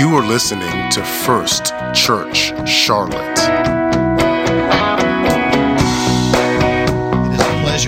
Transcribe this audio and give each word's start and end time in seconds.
You 0.00 0.16
are 0.16 0.26
listening 0.26 0.90
to 0.92 1.04
First 1.04 1.74
Church 1.92 2.54
Charlotte. 2.66 3.79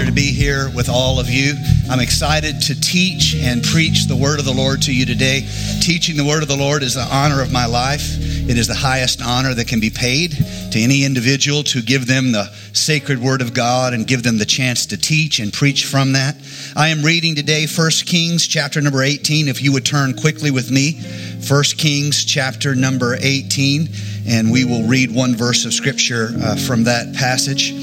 Pleasure 0.03 0.11
to 0.11 0.15
be 0.17 0.33
here 0.33 0.69
with 0.75 0.89
all 0.89 1.21
of 1.21 1.31
you. 1.31 1.55
I'm 1.89 2.01
excited 2.01 2.61
to 2.63 2.81
teach 2.81 3.37
and 3.37 3.63
preach 3.63 4.07
the 4.07 4.17
word 4.17 4.41
of 4.41 4.45
the 4.45 4.53
Lord 4.53 4.83
to 4.83 4.93
you 4.93 5.07
today. 5.07 5.47
Teaching 5.81 6.17
the 6.17 6.25
word 6.25 6.43
of 6.43 6.49
the 6.49 6.57
Lord 6.57 6.83
is 6.83 6.95
the 6.95 7.03
honor 7.03 7.41
of 7.41 7.53
my 7.53 7.67
life. 7.67 8.03
It 8.03 8.59
is 8.59 8.67
the 8.67 8.75
highest 8.75 9.23
honor 9.23 9.55
that 9.55 9.69
can 9.69 9.79
be 9.79 9.91
paid 9.91 10.33
to 10.73 10.81
any 10.81 11.05
individual 11.05 11.63
to 11.65 11.83
give 11.83 12.09
them 12.09 12.33
the 12.33 12.47
sacred 12.73 13.21
word 13.21 13.43
of 13.43 13.55
God 13.55 13.95
and 13.95 14.05
give 14.05 14.25
them 14.25 14.39
the 14.39 14.45
chance 14.45 14.87
to 14.87 14.97
teach 14.97 15.39
and 15.39 15.53
preach 15.53 15.85
from 15.85 16.15
that. 16.15 16.37
I 16.75 16.89
am 16.89 17.03
reading 17.03 17.37
today 17.37 17.67
1 17.67 17.91
Kings 18.05 18.49
chapter 18.49 18.81
number 18.81 19.05
18. 19.05 19.47
If 19.47 19.63
you 19.63 19.73
would 19.73 19.87
turn 19.87 20.15
quickly 20.15 20.51
with 20.51 20.69
me, 20.69 21.01
1 21.49 21.63
Kings 21.79 22.25
chapter 22.25 22.75
number 22.75 23.17
18, 23.21 23.89
and 24.27 24.51
we 24.51 24.65
will 24.65 24.83
read 24.83 25.15
one 25.15 25.37
verse 25.37 25.65
of 25.65 25.73
scripture 25.73 26.31
uh, 26.43 26.57
from 26.57 26.85
that 26.85 27.15
passage. 27.15 27.82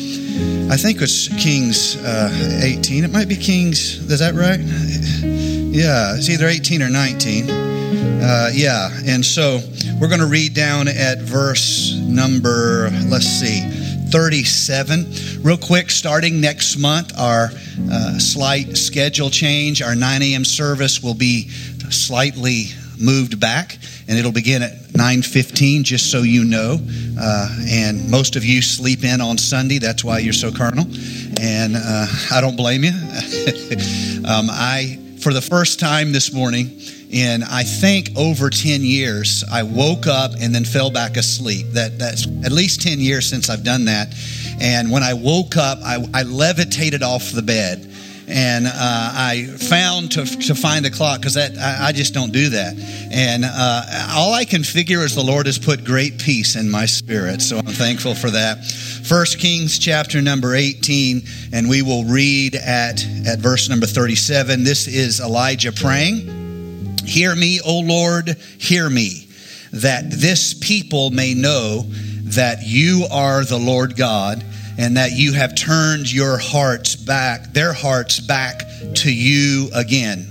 I 0.72 0.78
think 0.78 1.02
it's 1.02 1.28
Kings 1.42 1.96
uh, 1.98 2.62
18. 2.62 3.04
It 3.04 3.12
might 3.12 3.28
be 3.28 3.36
Kings, 3.36 3.98
is 4.12 4.20
that 4.20 4.36
right? 4.36 4.60
Yeah, 4.60 6.16
it's 6.16 6.30
either 6.30 6.48
18 6.48 6.82
or 6.84 6.90
19. 6.90 7.50
Uh, 7.50 8.50
yeah, 8.54 8.90
and 9.06 9.26
so 9.26 9.60
we're 10.00 10.08
going 10.08 10.20
to 10.20 10.28
read 10.28 10.54
down 10.54 10.88
at 10.88 11.20
verse 11.20 11.96
number, 11.96 12.90
let's 13.08 13.26
see, 13.26 13.62
37. 14.12 15.42
Real 15.42 15.58
quick, 15.58 15.90
starting 15.90 16.40
next 16.40 16.78
month, 16.78 17.18
our 17.18 17.50
uh, 17.92 18.20
slight 18.20 18.78
schedule 18.78 19.30
change, 19.30 19.82
our 19.82 19.96
9 19.96 20.22
a.m. 20.22 20.46
service 20.46 21.02
will 21.02 21.16
be 21.16 21.50
slightly 21.90 22.66
moved 23.00 23.40
back 23.40 23.78
and 24.09 24.18
it'll 24.18 24.31
begin 24.31 24.63
at 24.63 24.73
9.15 24.73 25.84
just 25.84 26.11
so 26.11 26.23
you 26.23 26.44
know 26.44 26.78
uh, 27.20 27.66
and 27.70 28.09
most 28.09 28.36
of 28.36 28.44
you 28.44 28.61
sleep 28.61 29.03
in 29.03 29.22
on 29.22 29.38
sunday 29.38 29.78
that's 29.78 30.03
why 30.03 30.20
you're 30.20 30.34
so 30.34 30.52
carnal 30.52 30.86
and 31.39 31.75
uh, 31.78 32.08
i 32.31 32.42
don't 32.42 32.58
blame 32.58 32.84
you 32.84 32.92
um, 34.28 34.50
i 34.50 35.00
for 35.22 35.34
the 35.34 35.42
first 35.42 35.80
time 35.80 36.11
this 36.11 36.34
morning 36.34 36.80
in 37.09 37.42
I 37.44 37.64
think 37.64 38.11
over 38.16 38.50
10 38.50 38.81
years, 38.81 39.44
I 39.52 39.64
woke 39.64 40.06
up 40.08 40.34
and 40.39 40.53
then 40.53 40.64
fell 40.64 40.91
back 40.91 41.17
asleep. 41.17 41.67
That 41.72 41.97
that's 41.97 42.28
at 42.45 42.52
least 42.52 42.81
10 42.81 43.00
years 43.00 43.28
since 43.28 43.50
I've 43.50 43.64
done 43.64 43.86
that. 43.86 44.14
And 44.62 44.91
when 44.91 45.03
I 45.03 45.14
woke 45.14 45.58
up, 45.58 45.80
I, 45.84 46.06
I 46.14 46.23
levitated 46.23 47.02
off 47.02 47.31
the 47.31 47.41
bed. 47.41 47.89
And 48.30 48.67
uh, 48.67 48.72
I 48.73 49.45
found 49.45 50.11
to, 50.13 50.25
to 50.25 50.55
find 50.55 50.85
a 50.85 50.91
clock 50.91 51.19
because 51.19 51.33
that 51.33 51.58
I, 51.58 51.88
I, 51.88 51.91
just 51.91 52.13
don't 52.13 52.31
do 52.31 52.49
that. 52.49 52.77
And 53.11 53.44
uh, 53.44 54.13
all 54.13 54.33
I 54.33 54.45
can 54.45 54.63
figure 54.63 54.99
is 54.99 55.16
the 55.16 55.23
Lord 55.23 55.47
has 55.47 55.58
put 55.58 55.83
great 55.83 56.19
peace 56.19 56.55
in 56.55 56.69
my 56.69 56.85
spirit, 56.85 57.41
so 57.41 57.57
I'm 57.57 57.66
thankful 57.66 58.13
for 58.13 58.30
that. 58.30 58.63
First 58.66 59.39
Kings 59.39 59.80
chapter 59.80 60.22
number 60.22 60.53
18, 60.53 61.23
and 61.53 61.67
we 61.67 61.81
will 61.81 62.03
read 62.03 62.55
at 62.55 63.03
at 63.25 63.39
verse 63.39 63.67
number 63.69 63.88
37. 63.88 64.63
This 64.63 64.88
is 64.88 65.19
Elijah 65.19 65.72
praying. 65.72 66.97
Hear 67.05 67.35
me, 67.35 67.59
O 67.66 67.80
Lord, 67.80 68.38
hear 68.59 68.88
me, 68.88 69.27
that 69.72 70.11
this 70.11 70.53
people 70.53 71.09
may 71.09 71.33
know 71.33 71.85
that 72.30 72.59
you 72.61 73.07
are 73.09 73.44
the 73.44 73.57
Lord 73.57 73.97
God 73.97 74.44
and 74.80 74.95
that 74.95 75.11
you 75.11 75.33
have 75.33 75.53
turned 75.55 76.11
your 76.11 76.38
hearts 76.38 76.95
back, 76.95 77.52
their 77.53 77.73
hearts 77.73 78.19
back 78.22 78.63
to 78.95 79.13
you 79.13 79.69
again. 79.75 80.25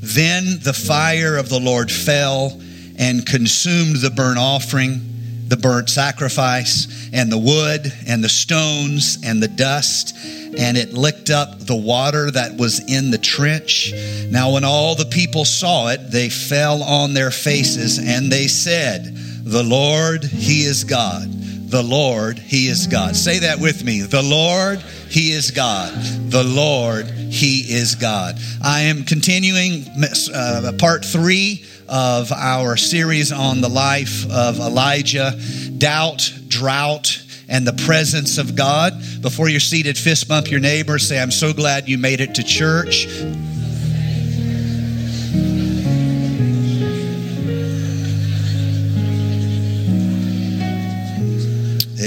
Then 0.00 0.58
the 0.62 0.74
fire 0.74 1.38
of 1.38 1.48
the 1.48 1.58
Lord 1.58 1.90
fell 1.90 2.60
and 2.98 3.26
consumed 3.26 3.96
the 3.96 4.10
burnt 4.10 4.38
offering 4.38 5.00
the 5.48 5.56
burnt 5.56 5.88
sacrifice 5.88 7.10
and 7.12 7.30
the 7.30 7.38
wood 7.38 7.92
and 8.06 8.24
the 8.24 8.28
stones 8.28 9.18
and 9.24 9.42
the 9.42 9.48
dust 9.48 10.14
and 10.56 10.76
it 10.76 10.92
licked 10.92 11.30
up 11.30 11.58
the 11.60 11.76
water 11.76 12.30
that 12.30 12.56
was 12.56 12.80
in 12.80 13.10
the 13.10 13.18
trench. 13.18 13.92
Now, 14.30 14.52
when 14.52 14.64
all 14.64 14.94
the 14.94 15.06
people 15.06 15.44
saw 15.44 15.88
it, 15.88 16.10
they 16.10 16.28
fell 16.28 16.82
on 16.82 17.14
their 17.14 17.30
faces 17.30 17.98
and 17.98 18.30
they 18.30 18.46
said, 18.46 19.16
The 19.44 19.62
Lord, 19.62 20.24
He 20.24 20.62
is 20.62 20.84
God. 20.84 21.28
The 21.66 21.82
Lord, 21.82 22.38
He 22.38 22.68
is 22.68 22.86
God. 22.86 23.16
Say 23.16 23.40
that 23.40 23.58
with 23.58 23.84
me. 23.84 24.02
The 24.02 24.22
Lord, 24.22 24.78
He 25.08 25.32
is 25.32 25.50
God. 25.50 25.92
The 26.30 26.44
Lord, 26.44 27.06
He 27.06 27.60
is 27.60 27.94
God. 27.94 28.38
I 28.62 28.82
am 28.82 29.04
continuing 29.04 29.84
uh, 30.32 30.72
part 30.78 31.04
three 31.04 31.64
of 31.88 32.32
our 32.32 32.76
series 32.76 33.32
on 33.32 33.60
the 33.60 33.68
life 33.68 34.30
of 34.30 34.58
Elijah 34.58 35.38
doubt, 35.78 36.32
drought, 36.48 37.20
and 37.48 37.66
the 37.66 37.84
presence 37.84 38.38
of 38.38 38.56
God. 38.56 38.94
Before 39.20 39.48
you're 39.48 39.60
seated, 39.60 39.98
fist 39.98 40.28
bump 40.28 40.50
your 40.50 40.60
neighbor. 40.60 40.98
Say, 40.98 41.20
I'm 41.20 41.30
so 41.30 41.52
glad 41.52 41.88
you 41.88 41.98
made 41.98 42.20
it 42.20 42.36
to 42.36 42.42
church. 42.42 43.06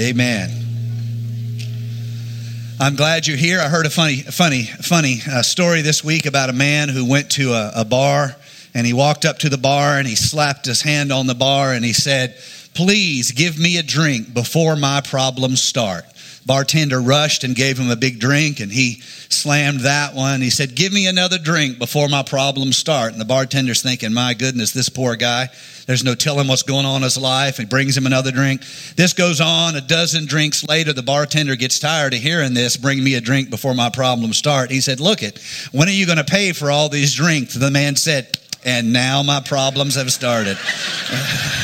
Amen. 0.08 0.48
I'm 2.80 2.96
glad 2.96 3.26
you're 3.26 3.36
here. 3.36 3.60
I 3.60 3.68
heard 3.68 3.84
a 3.84 3.90
funny, 3.90 4.16
funny, 4.16 4.62
funny 4.62 5.18
uh, 5.30 5.42
story 5.42 5.82
this 5.82 6.02
week 6.02 6.24
about 6.24 6.48
a 6.48 6.54
man 6.54 6.88
who 6.88 7.04
went 7.04 7.32
to 7.32 7.52
a, 7.52 7.72
a 7.76 7.84
bar 7.84 8.34
and 8.72 8.86
he 8.86 8.94
walked 8.94 9.26
up 9.26 9.40
to 9.40 9.50
the 9.50 9.58
bar 9.58 9.98
and 9.98 10.08
he 10.08 10.16
slapped 10.16 10.64
his 10.64 10.80
hand 10.80 11.12
on 11.12 11.26
the 11.26 11.34
bar 11.34 11.74
and 11.74 11.84
he 11.84 11.92
said, 11.92 12.38
Please 12.72 13.32
give 13.32 13.58
me 13.58 13.76
a 13.76 13.82
drink 13.82 14.32
before 14.32 14.76
my 14.76 15.02
problems 15.02 15.60
start. 15.60 16.06
Bartender 16.48 17.00
rushed 17.00 17.44
and 17.44 17.54
gave 17.54 17.78
him 17.78 17.90
a 17.90 17.96
big 17.96 18.18
drink 18.18 18.58
and 18.58 18.72
he 18.72 19.00
slammed 19.28 19.80
that 19.80 20.14
one. 20.14 20.40
He 20.40 20.48
said, 20.48 20.74
Give 20.74 20.92
me 20.92 21.06
another 21.06 21.38
drink 21.38 21.78
before 21.78 22.08
my 22.08 22.22
problems 22.22 22.78
start. 22.78 23.12
And 23.12 23.20
the 23.20 23.26
bartender's 23.26 23.82
thinking, 23.82 24.14
My 24.14 24.32
goodness, 24.32 24.72
this 24.72 24.88
poor 24.88 25.14
guy. 25.14 25.50
There's 25.86 26.04
no 26.04 26.14
telling 26.14 26.48
what's 26.48 26.62
going 26.62 26.86
on 26.86 26.96
in 26.96 27.02
his 27.02 27.18
life. 27.18 27.58
He 27.58 27.66
brings 27.66 27.96
him 27.96 28.06
another 28.06 28.32
drink. 28.32 28.62
This 28.96 29.12
goes 29.12 29.40
on. 29.40 29.76
A 29.76 29.80
dozen 29.82 30.26
drinks 30.26 30.66
later, 30.66 30.94
the 30.94 31.02
bartender 31.02 31.54
gets 31.54 31.78
tired 31.78 32.14
of 32.14 32.20
hearing 32.20 32.54
this. 32.54 32.78
Bring 32.78 33.04
me 33.04 33.14
a 33.14 33.20
drink 33.20 33.50
before 33.50 33.74
my 33.74 33.90
problems 33.90 34.38
start. 34.38 34.70
He 34.70 34.80
said, 34.80 35.00
Look 35.00 35.22
it, 35.22 35.38
when 35.70 35.86
are 35.86 35.92
you 35.92 36.06
going 36.06 36.18
to 36.18 36.24
pay 36.24 36.52
for 36.52 36.70
all 36.70 36.88
these 36.88 37.14
drinks? 37.14 37.54
The 37.54 37.70
man 37.70 37.94
said, 37.94 38.38
and 38.64 38.92
now 38.92 39.22
my 39.22 39.40
problems 39.40 39.94
have 39.94 40.10
started. 40.10 40.58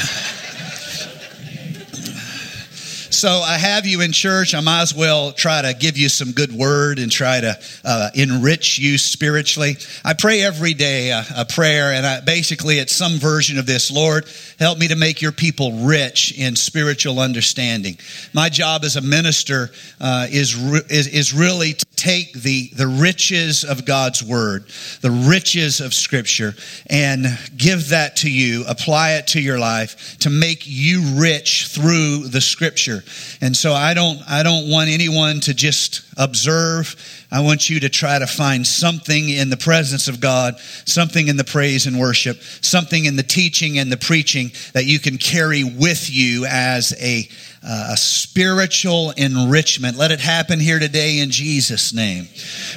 so 3.15 3.29
I 3.29 3.59
have 3.59 3.87
you 3.87 4.01
in 4.01 4.13
church. 4.13 4.55
I 4.55 4.61
might 4.61 4.83
as 4.83 4.95
well 4.95 5.33
try 5.33 5.63
to 5.63 5.73
give 5.73 5.97
you 5.97 6.09
some 6.09 6.33
good 6.33 6.53
word 6.53 6.99
and 6.99 7.11
try 7.11 7.41
to 7.41 7.59
uh, 7.85 8.11
enrich 8.15 8.79
you 8.79 8.99
spiritually. 8.99 9.77
I 10.05 10.15
pray 10.15 10.43
every 10.43 10.75
day 10.75 11.11
a, 11.11 11.25
a 11.37 11.45
prayer, 11.45 11.93
and 11.93 12.05
I, 12.05 12.21
basically 12.21 12.79
it's 12.79 12.95
some 12.95 13.19
version 13.19 13.59
of 13.59 13.67
this 13.67 13.91
Lord, 13.91 14.27
help 14.59 14.79
me 14.79 14.89
to 14.89 14.97
make 14.97 15.23
your 15.23 15.33
people 15.33 15.73
rich 15.85 16.37
in 16.37 16.57
spiritual 16.57 17.21
understanding. 17.21 17.97
My 18.33 18.49
job 18.49 18.85
as 18.85 18.97
a 18.97 19.01
minister 19.01 19.71
uh, 20.01 20.27
is, 20.31 20.57
re- 20.57 20.83
is, 20.91 21.07
is 21.07 21.33
really 21.33 21.75
take 22.05 22.35
the, 22.35 22.69
the 22.75 22.87
riches 22.87 23.65
of 23.65 23.87
God's 23.87 24.23
word, 24.23 24.67
the 25.01 25.11
riches 25.11 25.81
of 25.81 25.95
scripture, 25.95 26.55
and 26.91 27.25
give 27.57 27.89
that 27.89 28.17
to 28.17 28.31
you, 28.31 28.63
apply 28.69 29.13
it 29.13 29.29
to 29.29 29.41
your 29.41 29.59
life 29.59 30.19
to 30.19 30.29
make 30.29 30.65
you 30.67 31.01
rich 31.15 31.69
through 31.69 32.29
the 32.29 32.43
scripture. 32.43 33.03
And 33.41 33.57
so 33.57 33.73
I 33.73 33.95
don't, 33.95 34.19
I 34.29 34.43
don't 34.43 34.71
want 34.71 34.91
anyone 34.91 35.41
to 35.41 35.55
just 35.55 36.03
observe. 36.19 36.95
I 37.35 37.41
want 37.41 37.69
you 37.69 37.81
to 37.81 37.89
try 37.89 38.17
to 38.17 38.29
find 38.29 38.65
something 38.65 39.29
in 39.29 39.51
the 39.51 39.57
presence 39.57 40.07
of 40.07 40.21
God, 40.21 40.57
something 40.85 41.27
in 41.27 41.37
the 41.37 41.43
praise 41.43 41.85
and 41.85 41.99
worship, 41.99 42.41
something 42.61 43.07
in 43.07 43.17
the 43.17 43.25
teaching 43.25 43.77
and 43.77 43.91
the 43.91 43.97
preaching 43.97 44.53
that 44.73 44.85
you 44.85 45.01
can 45.01 45.19
carry 45.19 45.65
with 45.65 46.09
you 46.09 46.47
as 46.47 46.95
a, 47.01 47.29
uh, 47.61 47.89
a 47.95 47.97
spiritual 47.97 49.11
enrichment. 49.17 49.97
Let 49.97 50.13
it 50.13 50.21
happen 50.21 50.61
here 50.61 50.79
today 50.79 51.19
in 51.19 51.33
Jesus' 51.33 51.93
name. 51.93 52.29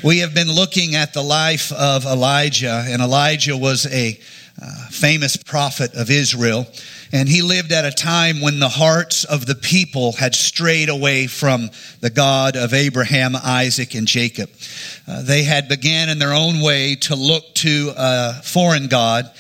We 0.04 0.20
have 0.20 0.34
been 0.34 0.52
looking 0.52 0.96
at 0.96 1.14
the 1.14 1.22
life 1.22 1.72
of 1.72 2.06
Elijah, 2.06 2.84
and 2.88 3.00
Elijah 3.00 3.56
was 3.56 3.86
a 3.86 4.20
uh, 4.60 4.88
famous 4.90 5.38
prophet 5.38 5.94
of 5.94 6.10
Israel. 6.10 6.66
And 7.12 7.30
he 7.30 7.42
lived 7.42 7.72
at 7.72 7.86
a 7.86 7.92
time 7.92 8.42
when 8.42 8.60
the 8.60 8.70
hearts 8.70 9.24
of 9.24 9.46
the 9.46 9.56
people 9.56 10.12
had 10.14 10.36
strayed 10.36 10.90
away 10.90 11.28
from 11.28 11.70
the 12.02 12.10
God 12.10 12.56
of 12.56 12.74
Abraham, 12.74 13.36
Isaac, 13.36 13.96
and 13.96 14.08
Jacob. 14.08 14.50
Uh, 15.08 15.22
they 15.22 15.44
had 15.44 15.68
began 15.68 16.10
in 16.10 16.20
their 16.20 16.34
own 16.34 16.62
way 16.62 16.96
to 16.96 17.16
look 17.16 17.56
to 17.56 17.94
a 17.96 18.42
foreign 18.44 18.88
God 18.88 19.32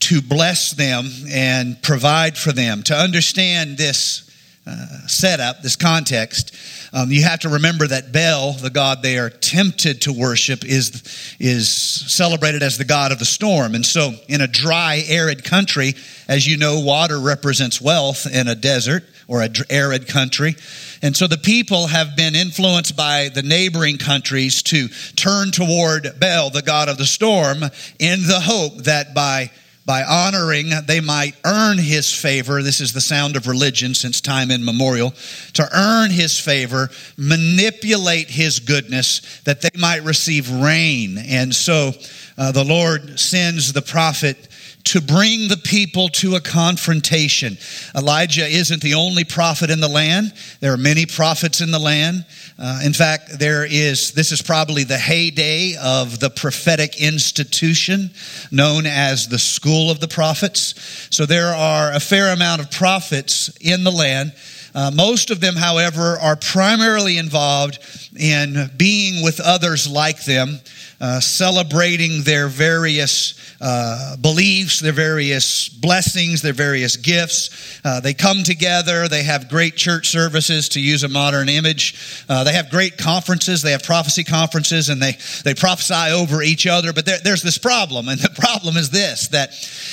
to 0.00 0.22
bless 0.22 0.72
them 0.72 1.10
and 1.28 1.80
provide 1.82 2.38
for 2.38 2.52
them, 2.52 2.82
to 2.84 2.94
understand 2.94 3.76
this 3.76 4.27
uh, 4.68 5.06
setup, 5.06 5.62
this 5.62 5.76
context, 5.76 6.54
um, 6.92 7.10
you 7.10 7.22
have 7.22 7.40
to 7.40 7.48
remember 7.48 7.86
that 7.86 8.12
Baal, 8.12 8.52
the 8.52 8.70
god 8.70 9.02
they 9.02 9.18
are 9.18 9.30
tempted 9.30 10.02
to 10.02 10.12
worship, 10.12 10.64
is, 10.64 11.36
is 11.38 11.68
celebrated 11.68 12.62
as 12.62 12.78
the 12.78 12.84
god 12.84 13.12
of 13.12 13.18
the 13.18 13.24
storm. 13.24 13.74
And 13.74 13.84
so, 13.84 14.12
in 14.28 14.40
a 14.40 14.46
dry, 14.46 15.02
arid 15.08 15.44
country, 15.44 15.94
as 16.28 16.46
you 16.46 16.56
know, 16.56 16.80
water 16.80 17.18
represents 17.18 17.80
wealth 17.80 18.26
in 18.26 18.48
a 18.48 18.54
desert 18.54 19.04
or 19.26 19.42
an 19.42 19.52
arid 19.68 20.08
country. 20.08 20.56
And 21.02 21.16
so 21.16 21.26
the 21.26 21.36
people 21.36 21.86
have 21.86 22.16
been 22.16 22.34
influenced 22.34 22.96
by 22.96 23.28
the 23.28 23.42
neighboring 23.42 23.98
countries 23.98 24.62
to 24.64 24.88
turn 25.16 25.50
toward 25.50 26.18
Baal, 26.18 26.50
the 26.50 26.62
god 26.62 26.88
of 26.88 26.98
the 26.98 27.06
storm, 27.06 27.62
in 27.98 28.26
the 28.26 28.40
hope 28.42 28.84
that 28.84 29.14
by 29.14 29.50
by 29.88 30.02
honoring, 30.02 30.70
they 30.84 31.00
might 31.00 31.34
earn 31.46 31.78
his 31.78 32.14
favor. 32.14 32.62
This 32.62 32.82
is 32.82 32.92
the 32.92 33.00
sound 33.00 33.36
of 33.36 33.46
religion 33.46 33.94
since 33.94 34.20
time 34.20 34.50
immemorial. 34.50 35.14
To 35.54 35.66
earn 35.74 36.10
his 36.10 36.38
favor, 36.38 36.90
manipulate 37.16 38.28
his 38.28 38.58
goodness, 38.60 39.40
that 39.44 39.62
they 39.62 39.70
might 39.78 40.02
receive 40.02 40.50
rain. 40.50 41.16
And 41.16 41.54
so 41.54 41.92
uh, 42.36 42.52
the 42.52 42.64
Lord 42.64 43.18
sends 43.18 43.72
the 43.72 43.80
prophet 43.80 44.36
to 44.84 45.00
bring 45.00 45.48
the 45.48 45.56
people 45.56 46.08
to 46.08 46.34
a 46.34 46.40
confrontation. 46.40 47.56
Elijah 47.96 48.46
isn't 48.46 48.82
the 48.82 48.92
only 48.92 49.24
prophet 49.24 49.70
in 49.70 49.80
the 49.80 49.88
land. 49.88 50.34
There 50.60 50.74
are 50.74 50.78
many 50.78 51.06
prophets 51.06 51.62
in 51.62 51.70
the 51.70 51.78
land. 51.78 52.26
Uh, 52.60 52.80
in 52.84 52.92
fact, 52.92 53.38
there 53.38 53.64
is, 53.64 54.12
this 54.12 54.32
is 54.32 54.42
probably 54.42 54.82
the 54.82 54.98
heyday 54.98 55.76
of 55.80 56.18
the 56.18 56.28
prophetic 56.28 57.00
institution 57.00 58.10
known 58.50 58.84
as 58.84 59.28
the 59.28 59.38
School 59.38 59.92
of 59.92 60.00
the 60.00 60.08
Prophets. 60.08 60.74
So 61.10 61.24
there 61.24 61.54
are 61.54 61.92
a 61.92 62.00
fair 62.00 62.32
amount 62.32 62.60
of 62.60 62.70
prophets 62.70 63.48
in 63.60 63.84
the 63.84 63.92
land. 63.92 64.32
Uh, 64.74 64.90
most 64.92 65.30
of 65.30 65.40
them, 65.40 65.54
however, 65.54 66.18
are 66.20 66.34
primarily 66.34 67.16
involved 67.16 67.78
in 68.18 68.70
being 68.76 69.22
with 69.22 69.40
others 69.40 69.88
like 69.88 70.24
them, 70.24 70.58
uh, 71.00 71.20
celebrating 71.20 72.22
their 72.24 72.48
various 72.48 73.34
uh, 73.60 74.16
beliefs, 74.16 74.80
their 74.80 74.92
various 74.92 75.68
blessings, 75.68 76.42
their 76.42 76.52
various 76.52 76.96
gifts. 76.96 77.80
Uh, 77.84 78.00
they 78.00 78.14
come 78.14 78.42
together. 78.42 79.06
They 79.06 79.22
have 79.22 79.48
great 79.48 79.76
church 79.76 80.08
services, 80.08 80.68
to 80.70 80.80
use 80.80 81.04
a 81.04 81.08
modern 81.08 81.48
image. 81.48 82.24
Uh, 82.28 82.44
they 82.44 82.52
have 82.52 82.70
great 82.70 82.98
conferences. 82.98 83.62
They 83.62 83.72
have 83.72 83.82
prophecy 83.82 84.24
conferences, 84.24 84.88
and 84.88 85.00
they 85.00 85.16
they 85.44 85.54
prophesy 85.54 86.12
over 86.12 86.42
each 86.42 86.66
other. 86.66 86.92
But 86.92 87.06
there, 87.06 87.18
there's 87.22 87.42
this 87.42 87.58
problem, 87.58 88.08
and 88.08 88.20
the 88.20 88.30
problem 88.40 88.76
is 88.76 88.90
this: 88.90 89.28
that 89.28 89.50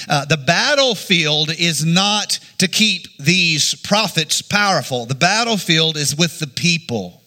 uh, 0.09 0.25
the 0.25 0.37
battlefield 0.37 1.51
is 1.51 1.85
not 1.85 2.39
to 2.57 2.67
keep 2.67 3.15
these 3.17 3.75
prophets 3.75 4.41
powerful. 4.41 5.05
The 5.05 5.15
battlefield 5.15 5.97
is 5.97 6.15
with 6.15 6.39
the 6.39 6.47
people. 6.47 7.21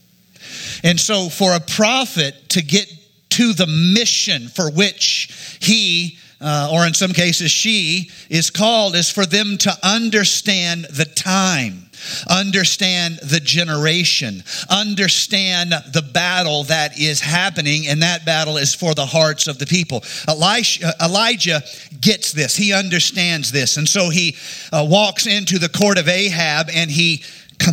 And 0.83 0.99
so, 0.99 1.29
for 1.29 1.55
a 1.55 1.61
prophet 1.61 2.35
to 2.51 2.63
get 2.63 2.98
to 3.39 3.53
the 3.53 3.69
mission 3.69 4.49
for 4.49 4.69
which 4.69 5.59
he 5.61 6.19
uh, 6.41 6.71
or 6.73 6.87
in 6.87 6.95
some 6.95 7.13
cases 7.13 7.53
she, 7.53 8.11
is 8.29 8.51
called 8.51 8.97
is 8.97 9.11
for 9.11 9.25
them 9.25 9.57
to 9.59 9.73
understand 9.83 10.85
the 10.85 11.05
time. 11.05 11.85
Understand 12.29 13.19
the 13.25 13.41
generation, 13.41 14.45
understand 14.71 15.73
the 15.73 16.09
battle 16.13 16.63
that 16.65 16.99
is 16.99 17.21
happening, 17.21 17.89
and 17.89 18.03
that 18.03 18.25
battle 18.25 18.57
is 18.57 18.73
for 18.73 18.95
the 18.95 19.07
hearts 19.07 19.49
of 19.49 19.59
the 19.59 19.67
people. 19.67 20.05
Elisha, 20.29 20.93
Elijah 21.01 21.61
gets 22.01 22.33
this, 22.33 22.57
he 22.57 22.73
understands 22.73 23.51
this, 23.51 23.77
and 23.77 23.89
so 23.89 24.11
he 24.11 24.37
uh, 24.73 24.87
walks 24.89 25.27
into 25.27 25.59
the 25.59 25.69
court 25.69 25.99
of 25.99 26.09
Ahab 26.09 26.69
and 26.73 26.89
he, 26.89 27.17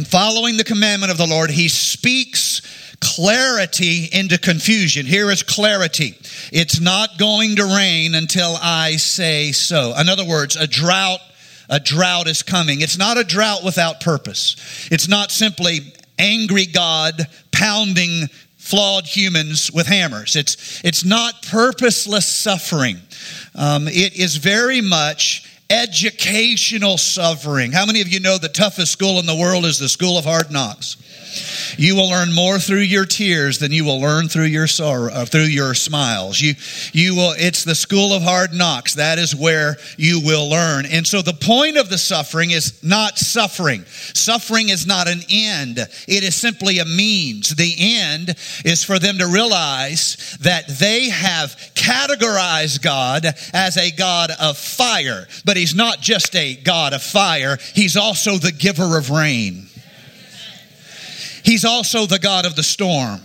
following 0.07 0.57
the 0.57 0.63
commandment 0.63 1.11
of 1.11 1.19
the 1.19 1.27
Lord, 1.27 1.51
he 1.51 1.69
speaks 1.69 2.61
clarity 2.99 4.09
into 4.11 4.37
confusion. 4.37 5.05
Here 5.05 5.31
is 5.31 5.43
clarity. 5.43 6.17
It's 6.51 6.79
not 6.79 7.17
going 7.17 7.55
to 7.57 7.65
rain 7.65 8.15
until 8.15 8.57
I 8.61 8.97
say 8.97 9.51
so. 9.51 9.93
In 9.99 10.09
other 10.09 10.25
words, 10.25 10.55
a 10.55 10.67
drought, 10.67 11.19
a 11.69 11.79
drought 11.79 12.27
is 12.27 12.43
coming. 12.43 12.81
It's 12.81 12.97
not 12.97 13.17
a 13.17 13.23
drought 13.23 13.63
without 13.63 14.01
purpose. 14.01 14.55
It's 14.91 15.07
not 15.07 15.31
simply 15.31 15.93
angry 16.17 16.65
God 16.65 17.27
pounding 17.51 18.27
flawed 18.57 19.05
humans 19.05 19.71
with 19.71 19.85
hammers. 19.85 20.35
It's, 20.35 20.83
it's 20.83 21.05
not 21.05 21.43
purposeless 21.43 22.27
suffering. 22.27 22.97
Um, 23.53 23.87
it 23.87 24.15
is 24.15 24.37
very 24.37 24.81
much 24.81 25.51
educational 25.69 26.97
suffering. 26.97 27.71
How 27.71 27.85
many 27.85 28.01
of 28.01 28.07
you 28.07 28.19
know 28.19 28.37
the 28.37 28.49
toughest 28.49 28.91
school 28.91 29.19
in 29.19 29.25
the 29.25 29.35
world 29.35 29.65
is 29.65 29.79
the 29.79 29.89
school 29.89 30.17
of 30.17 30.25
hard 30.25 30.51
knocks? 30.51 30.97
You 31.77 31.95
will 31.95 32.09
learn 32.09 32.33
more 32.33 32.59
through 32.59 32.79
your 32.79 33.05
tears 33.05 33.59
than 33.59 33.71
you 33.71 33.85
will 33.85 33.99
learn 33.99 34.27
through 34.27 34.45
your 34.45 34.67
sorrow, 34.67 35.11
uh, 35.11 35.25
through 35.25 35.43
your 35.43 35.73
smiles. 35.73 36.39
You, 36.39 36.55
you 36.93 37.15
will, 37.15 37.33
it's 37.37 37.63
the 37.63 37.75
school 37.75 38.13
of 38.13 38.23
hard 38.23 38.53
knocks. 38.53 38.95
That 38.95 39.19
is 39.19 39.35
where 39.35 39.77
you 39.97 40.21
will 40.21 40.49
learn. 40.49 40.85
And 40.85 41.05
so 41.05 41.21
the 41.21 41.33
point 41.33 41.77
of 41.77 41.89
the 41.89 41.97
suffering 41.97 42.51
is 42.51 42.83
not 42.83 43.17
suffering. 43.17 43.85
Suffering 43.85 44.69
is 44.69 44.85
not 44.85 45.07
an 45.07 45.21
end. 45.29 45.77
It 45.79 46.23
is 46.23 46.35
simply 46.35 46.79
a 46.79 46.85
means. 46.85 47.55
The 47.55 47.75
end 47.79 48.35
is 48.63 48.83
for 48.83 48.99
them 48.99 49.17
to 49.17 49.27
realize 49.27 50.37
that 50.41 50.67
they 50.67 51.09
have 51.09 51.55
categorized 51.75 52.81
God 52.81 53.25
as 53.53 53.77
a 53.77 53.91
God 53.91 54.31
of 54.39 54.57
fire, 54.57 55.27
but 55.43 55.57
He's 55.57 55.75
not 55.75 56.01
just 56.01 56.35
a 56.35 56.55
God 56.55 56.93
of 56.93 57.03
fire. 57.03 57.57
He's 57.73 57.97
also 57.97 58.37
the 58.37 58.51
giver 58.51 58.97
of 58.97 59.09
rain. 59.09 59.64
He's 61.45 61.63
also 61.63 62.07
the 62.07 62.17
God 62.17 62.47
of 62.47 62.55
the 62.55 62.63
storm. 62.63 63.21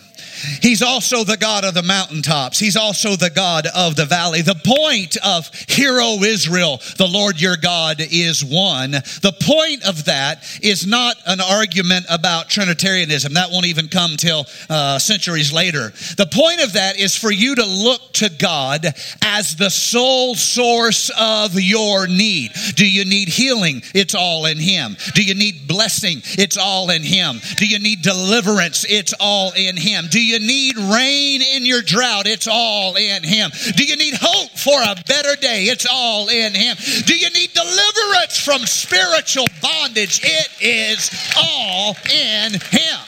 He's 0.63 0.83
also 0.83 1.25
the 1.25 1.37
God 1.37 1.65
of 1.65 1.75
the 1.75 1.83
mountaintops. 1.83 2.59
He's 2.59 2.77
also 2.77 3.17
the 3.17 3.31
God 3.31 3.67
of 3.75 3.97
the 3.97 4.07
valley. 4.07 4.43
The 4.43 4.61
point 4.65 5.17
of 5.25 5.51
Hear 5.69 5.99
O 6.01 6.23
Israel, 6.23 6.81
the 6.97 7.09
Lord 7.09 7.41
your 7.41 7.57
God 7.57 7.97
is 8.01 8.45
one. 8.45 8.93
The 8.93 9.37
point 9.41 9.87
of 9.87 10.05
that 10.07 10.45
is 10.63 10.87
not 10.87 11.17
an 11.27 11.41
argument 11.41 12.07
about 12.09 12.49
Trinitarianism. 12.49 13.35
That 13.35 13.51
won't 13.51 13.67
even 13.67 13.89
come 13.89 14.17
till 14.17 14.47
uh, 14.69 14.99
centuries 14.99 15.53
later. 15.53 15.93
The 16.17 16.29
point 16.31 16.63
of 16.63 16.75
that 16.75 16.99
is 16.99 17.17
for 17.17 17.31
you 17.31 17.55
to 17.55 17.65
look 17.65 18.13
to 18.15 18.31
God 18.31 18.87
as 19.23 19.57
the 19.57 19.71
sole 19.71 20.35
source 20.35 21.11
of 21.19 21.59
your 21.61 22.07
need. 22.07 22.53
Do 22.75 22.89
you 22.89 23.05
need 23.05 23.29
healing? 23.29 23.83
It's 23.95 24.15
all 24.15 24.47
in 24.47 24.59
Him. 24.59 24.97
Do 25.15 25.23
you 25.23 25.35
need 25.35 25.67
blessing? 25.67 26.23
It's 26.39 26.57
all 26.57 26.91
in 26.91 27.03
Him. 27.03 27.41
Do 27.57 27.67
you 27.67 27.79
need 27.79 28.03
deliverance? 28.03 28.85
It's 28.89 29.15
all 29.19 29.53
in 29.53 29.77
Him. 29.77 30.07
Do 30.11 30.23
you 30.23 30.30
you 30.31 30.39
need 30.39 30.77
rain 30.77 31.43
in 31.43 31.67
your 31.67 31.83
drought? 31.83 32.27
It's 32.27 32.49
all 32.49 32.97
in 32.97 33.23
Him. 33.23 33.51
Do 33.77 33.85
you 33.85 33.97
need 33.97 34.15
hope 34.21 34.51
for 34.53 34.81
a 34.81 34.95
better 35.07 35.37
day? 35.37 35.65
It's 35.65 35.87
all 35.91 36.29
in 36.29 36.55
Him. 36.55 36.77
Do 37.05 37.17
you 37.17 37.31
need 37.31 37.53
deliverance 37.53 38.39
from 38.39 38.61
spiritual 38.67 39.47
bondage? 39.61 40.21
It 40.23 40.49
is 40.61 41.11
all 41.37 41.97
in 42.11 42.53
Him. 42.53 43.01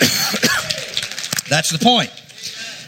That's 1.48 1.70
the 1.70 1.78
point. 1.80 2.10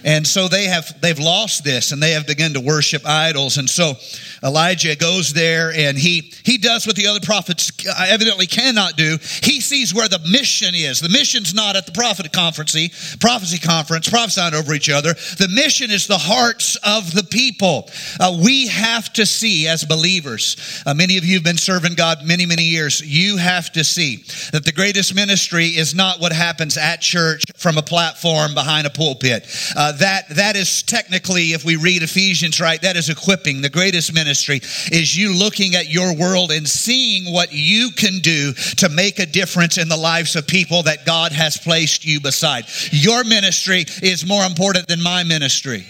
And 0.04 0.26
so 0.26 0.46
they 0.48 0.66
have 0.66 1.00
they've 1.00 1.18
lost 1.18 1.64
this 1.64 1.90
and 1.90 2.00
they 2.00 2.12
have 2.12 2.26
begun 2.26 2.54
to 2.54 2.60
worship 2.60 3.02
idols. 3.04 3.58
And 3.58 3.68
so 3.68 3.94
Elijah 4.42 4.96
goes 4.96 5.32
there 5.32 5.72
and 5.72 5.96
he, 5.98 6.32
he 6.44 6.58
does 6.58 6.86
what 6.86 6.96
the 6.96 7.06
other 7.06 7.20
prophets 7.20 7.72
evidently 7.98 8.46
cannot 8.46 8.96
do. 8.96 9.18
He 9.42 9.60
sees 9.60 9.94
where 9.94 10.08
the 10.08 10.20
mission 10.30 10.74
is. 10.74 11.00
The 11.00 11.08
mission's 11.08 11.54
not 11.54 11.76
at 11.76 11.86
the 11.86 11.92
prophet 11.92 12.32
conference, 12.32 13.16
prophecy 13.16 13.58
conference, 13.58 14.08
prophesying 14.08 14.54
over 14.54 14.74
each 14.74 14.90
other. 14.90 15.14
The 15.14 15.48
mission 15.52 15.90
is 15.90 16.06
the 16.06 16.18
hearts 16.18 16.76
of 16.76 17.12
the 17.12 17.24
people. 17.24 17.88
Uh, 18.20 18.38
we 18.42 18.68
have 18.68 19.12
to 19.14 19.26
see 19.26 19.68
as 19.68 19.84
believers, 19.84 20.82
uh, 20.86 20.94
many 20.94 21.16
of 21.16 21.24
you 21.24 21.34
have 21.34 21.44
been 21.44 21.58
serving 21.58 21.94
God 21.94 22.18
many, 22.24 22.46
many 22.46 22.64
years. 22.64 23.00
You 23.00 23.36
have 23.38 23.72
to 23.72 23.84
see 23.84 24.24
that 24.52 24.64
the 24.64 24.72
greatest 24.72 25.14
ministry 25.14 25.68
is 25.68 25.94
not 25.94 26.20
what 26.20 26.32
happens 26.32 26.76
at 26.76 27.00
church 27.00 27.44
from 27.56 27.78
a 27.78 27.82
platform 27.82 28.54
behind 28.54 28.86
a 28.86 28.90
pulpit. 28.90 29.46
Uh, 29.74 29.92
that, 29.92 30.28
that 30.30 30.56
is 30.56 30.82
technically, 30.82 31.52
if 31.52 31.64
we 31.64 31.76
read 31.76 32.02
Ephesians 32.02 32.60
right, 32.60 32.80
that 32.82 32.96
is 32.96 33.08
equipping. 33.08 33.60
The 33.60 33.70
greatest 33.70 34.12
ministry 34.12 34.25
ministry 34.26 34.56
is 34.90 35.16
you 35.16 35.32
looking 35.32 35.76
at 35.76 35.88
your 35.88 36.12
world 36.16 36.50
and 36.50 36.68
seeing 36.68 37.32
what 37.32 37.52
you 37.52 37.90
can 37.92 38.18
do 38.18 38.52
to 38.52 38.88
make 38.88 39.20
a 39.20 39.26
difference 39.26 39.78
in 39.78 39.88
the 39.88 39.96
lives 39.96 40.34
of 40.34 40.48
people 40.48 40.82
that 40.82 41.06
God 41.06 41.30
has 41.30 41.56
placed 41.56 42.04
you 42.04 42.20
beside. 42.20 42.64
Your 42.90 43.22
ministry 43.22 43.84
is 44.02 44.26
more 44.26 44.44
important 44.44 44.88
than 44.88 45.00
my 45.00 45.22
ministry. 45.22 45.86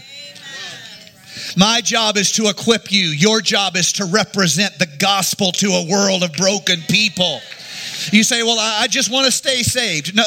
My 1.56 1.80
job 1.80 2.18
is 2.18 2.32
to 2.32 2.48
equip 2.48 2.92
you. 2.92 3.06
Your 3.06 3.40
job 3.40 3.74
is 3.74 3.94
to 3.94 4.04
represent 4.04 4.78
the 4.78 4.88
gospel 4.98 5.52
to 5.52 5.68
a 5.68 5.86
world 5.90 6.22
of 6.22 6.32
broken 6.34 6.80
people. 6.90 7.40
You 8.12 8.22
say, 8.22 8.42
Well, 8.42 8.58
I 8.60 8.86
just 8.88 9.10
want 9.10 9.24
to 9.26 9.32
stay 9.32 9.62
saved. 9.62 10.14
No, 10.14 10.24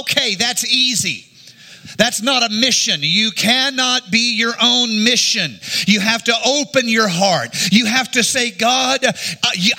okay, 0.00 0.36
that's 0.36 0.64
easy. 0.64 1.27
That's 1.96 2.22
not 2.22 2.42
a 2.42 2.52
mission. 2.52 3.00
You 3.02 3.30
cannot 3.30 4.10
be 4.10 4.36
your 4.36 4.54
own 4.60 5.04
mission. 5.04 5.58
You 5.86 6.00
have 6.00 6.24
to 6.24 6.34
open 6.46 6.88
your 6.88 7.08
heart. 7.08 7.50
You 7.72 7.86
have 7.86 8.10
to 8.12 8.22
say, 8.22 8.50
God, 8.50 9.04
uh, 9.04 9.12